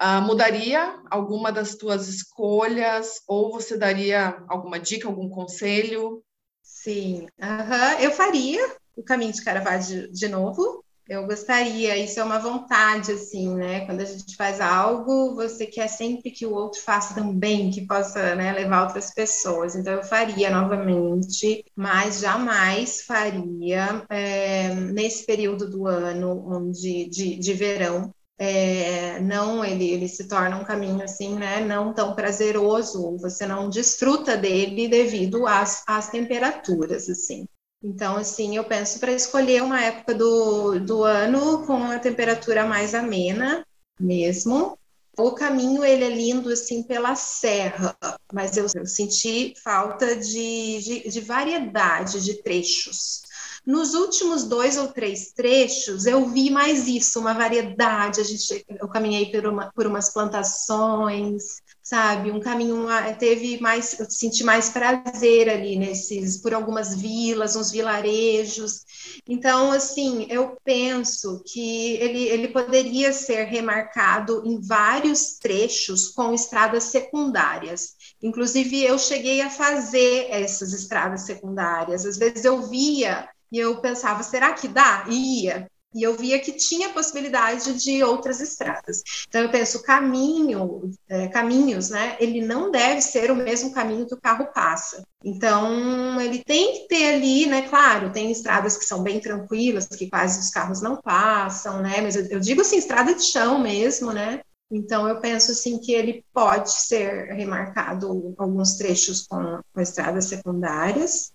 [0.00, 6.22] uh, mudaria alguma das tuas escolhas, ou você daria alguma dica, algum conselho?
[6.62, 8.00] Sim, uhum.
[8.00, 13.54] eu faria o caminho de Caravaggio de novo, eu gostaria, isso é uma vontade, assim,
[13.54, 13.86] né?
[13.86, 18.34] Quando a gente faz algo, você quer sempre que o outro faça também, que possa
[18.34, 19.76] né, levar outras pessoas.
[19.76, 27.52] Então, eu faria novamente, mas jamais faria é, nesse período do ano, onde, de, de
[27.54, 33.46] verão, é, não ele, ele se torna um caminho assim, né, não tão prazeroso, você
[33.46, 37.46] não desfruta dele devido às, às temperaturas, assim.
[37.86, 42.96] Então, assim, eu penso para escolher uma época do, do ano com a temperatura mais
[42.96, 43.64] amena
[43.98, 44.76] mesmo.
[45.16, 47.96] O caminho, ele é lindo, assim, pela serra,
[48.32, 53.22] mas eu, eu senti falta de, de, de variedade de trechos.
[53.64, 58.20] Nos últimos dois ou três trechos, eu vi mais isso, uma variedade.
[58.20, 62.32] A gente, eu caminhei por, uma, por umas plantações, sabe?
[62.32, 62.84] Um caminho
[63.16, 68.80] teve mais, eu senti mais prazer ali nesses, por algumas vilas, uns vilarejos.
[69.28, 76.84] Então, assim, eu penso que ele, ele poderia ser remarcado em vários trechos com estradas
[76.84, 77.94] secundárias.
[78.20, 82.04] Inclusive, eu cheguei a fazer essas estradas secundárias.
[82.04, 85.04] Às vezes eu via e eu pensava, será que dá?
[85.08, 85.70] E ia.
[85.94, 89.02] E eu via que tinha possibilidade de outras estradas.
[89.28, 92.16] Então eu penso, caminho, é, caminhos, né?
[92.20, 95.02] Ele não deve ser o mesmo caminho que o carro passa.
[95.24, 97.68] Então ele tem que ter ali, né?
[97.68, 102.00] Claro, tem estradas que são bem tranquilas, que quase os carros não passam, né?
[102.02, 104.40] Mas eu, eu digo assim, estrada de chão mesmo, né?
[104.70, 111.32] Então, eu penso assim que ele pode ser remarcado alguns trechos com, com estradas secundárias,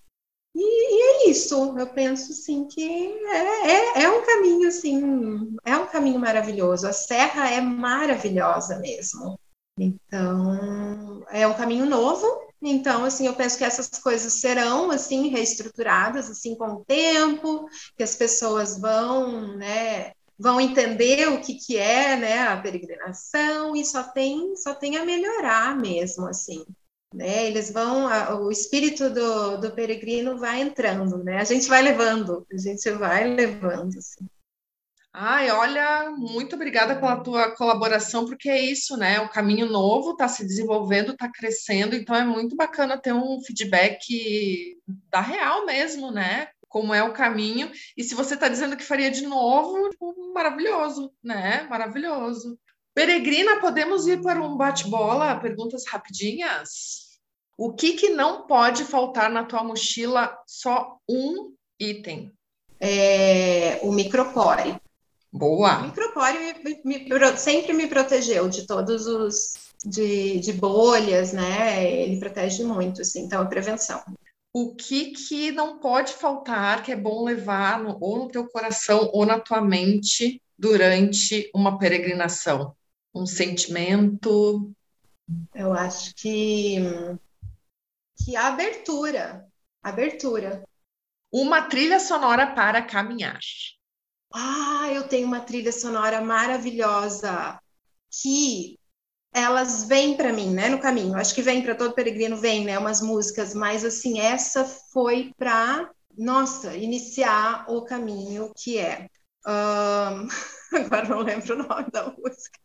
[0.54, 5.86] e, e, isso, eu penso sim que é, é, é, um caminho assim, é um
[5.86, 6.86] caminho maravilhoso.
[6.86, 9.38] A serra é maravilhosa mesmo,
[9.78, 12.26] Então, é um caminho novo.
[12.62, 18.04] Então, assim, eu penso que essas coisas serão, assim, reestruturadas, assim, com o tempo, que
[18.04, 24.04] as pessoas vão, né, vão entender o que, que é, né, a peregrinação e só
[24.04, 26.64] tem, só tem a melhorar mesmo, assim.
[27.12, 31.38] Né, eles vão, a, o espírito do, do peregrino vai entrando, né?
[31.38, 34.26] A gente vai levando, a gente vai levando, assim.
[35.14, 39.20] Ai, olha, muito obrigada pela tua colaboração, porque é isso, né?
[39.20, 44.78] O caminho novo está se desenvolvendo, está crescendo, então é muito bacana ter um feedback
[45.10, 46.48] da real mesmo, né?
[46.66, 47.70] Como é o caminho.
[47.94, 51.64] E se você está dizendo que faria de novo, tipo, maravilhoso, né?
[51.68, 52.58] Maravilhoso.
[52.94, 55.38] Peregrina, podemos ir para um bate-bola?
[55.40, 57.01] Perguntas rapidinhas?
[57.64, 60.36] O que, que não pode faltar na tua mochila?
[60.48, 62.32] Só um item.
[62.80, 64.74] É, o micropore.
[65.32, 65.78] Boa.
[65.78, 69.52] O micropóreo me, me, sempre me protegeu de todos os
[69.84, 71.88] de, de, bolhas, né?
[71.88, 74.02] Ele protege muito, assim, então é prevenção.
[74.52, 79.08] O que que não pode faltar, que é bom levar no, ou no teu coração
[79.12, 82.74] ou na tua mente durante uma peregrinação?
[83.14, 84.68] Um sentimento?
[85.54, 86.80] Eu acho que
[88.24, 89.46] que abertura,
[89.82, 90.62] abertura.
[91.30, 93.40] Uma trilha sonora para caminhar.
[94.32, 97.60] Ah, eu tenho uma trilha sonora maravilhosa
[98.10, 98.78] que
[99.32, 101.16] elas vêm para mim, né, no caminho.
[101.16, 105.90] Acho que vem para todo peregrino, vem, né, umas músicas, mas assim, essa foi para,
[106.16, 109.08] nossa, iniciar o caminho que é.
[109.46, 110.28] Um...
[110.72, 112.58] Agora não lembro o nome da música.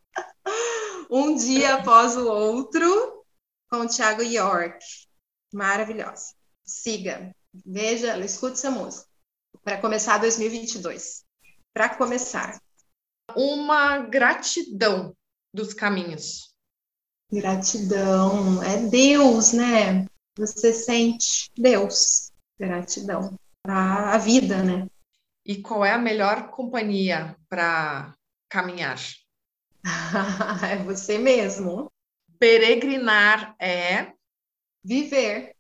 [1.09, 3.23] Um dia após o outro,
[3.69, 4.77] com o Thiago York.
[5.53, 6.33] Maravilhosa.
[6.65, 7.35] Siga,
[7.65, 9.07] veja, escute essa música.
[9.63, 11.27] Para começar 2022
[11.77, 12.59] para começar?
[13.35, 15.15] Uma gratidão
[15.53, 16.55] dos caminhos.
[17.31, 20.07] Gratidão é Deus, né?
[20.39, 22.31] Você sente Deus.
[22.59, 24.87] Gratidão para a vida, né?
[25.45, 28.11] E qual é a melhor companhia para
[28.49, 28.97] caminhar?
[30.67, 31.91] é você mesmo.
[32.39, 34.13] Peregrinar é
[34.83, 35.53] viver.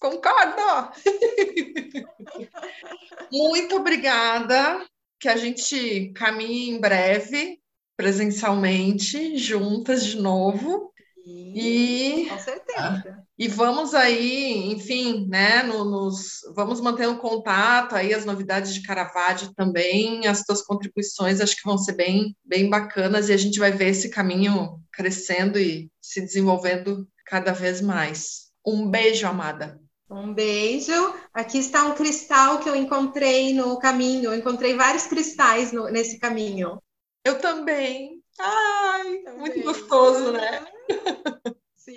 [0.00, 0.92] Concordo!
[3.32, 4.84] Muito obrigada
[5.18, 7.60] que a gente caminhe em breve,
[7.96, 10.92] presencialmente, juntas de novo.
[11.26, 13.24] E, com certeza.
[13.38, 19.52] E vamos aí, enfim, né, no, nos, vamos mantendo contato aí, as novidades de Caravaggio
[19.54, 23.72] também, as tuas contribuições acho que vão ser bem, bem bacanas e a gente vai
[23.72, 28.52] ver esse caminho crescendo e se desenvolvendo cada vez mais.
[28.64, 29.80] Um beijo, amada.
[30.10, 30.92] Um beijo.
[31.32, 34.30] Aqui está um cristal que eu encontrei no caminho.
[34.30, 36.82] Eu encontrei vários cristais no, nesse caminho.
[37.24, 38.22] Eu também.
[38.38, 39.38] Ai, também.
[39.38, 40.66] muito gostoso, né?
[41.76, 41.94] Sim.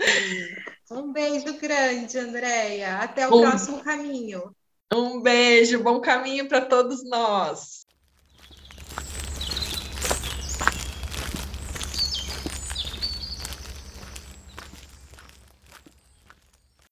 [0.91, 2.97] Um beijo grande, Andréia.
[2.97, 4.55] Até o um, próximo caminho.
[4.93, 7.86] Um beijo, bom caminho para todos nós.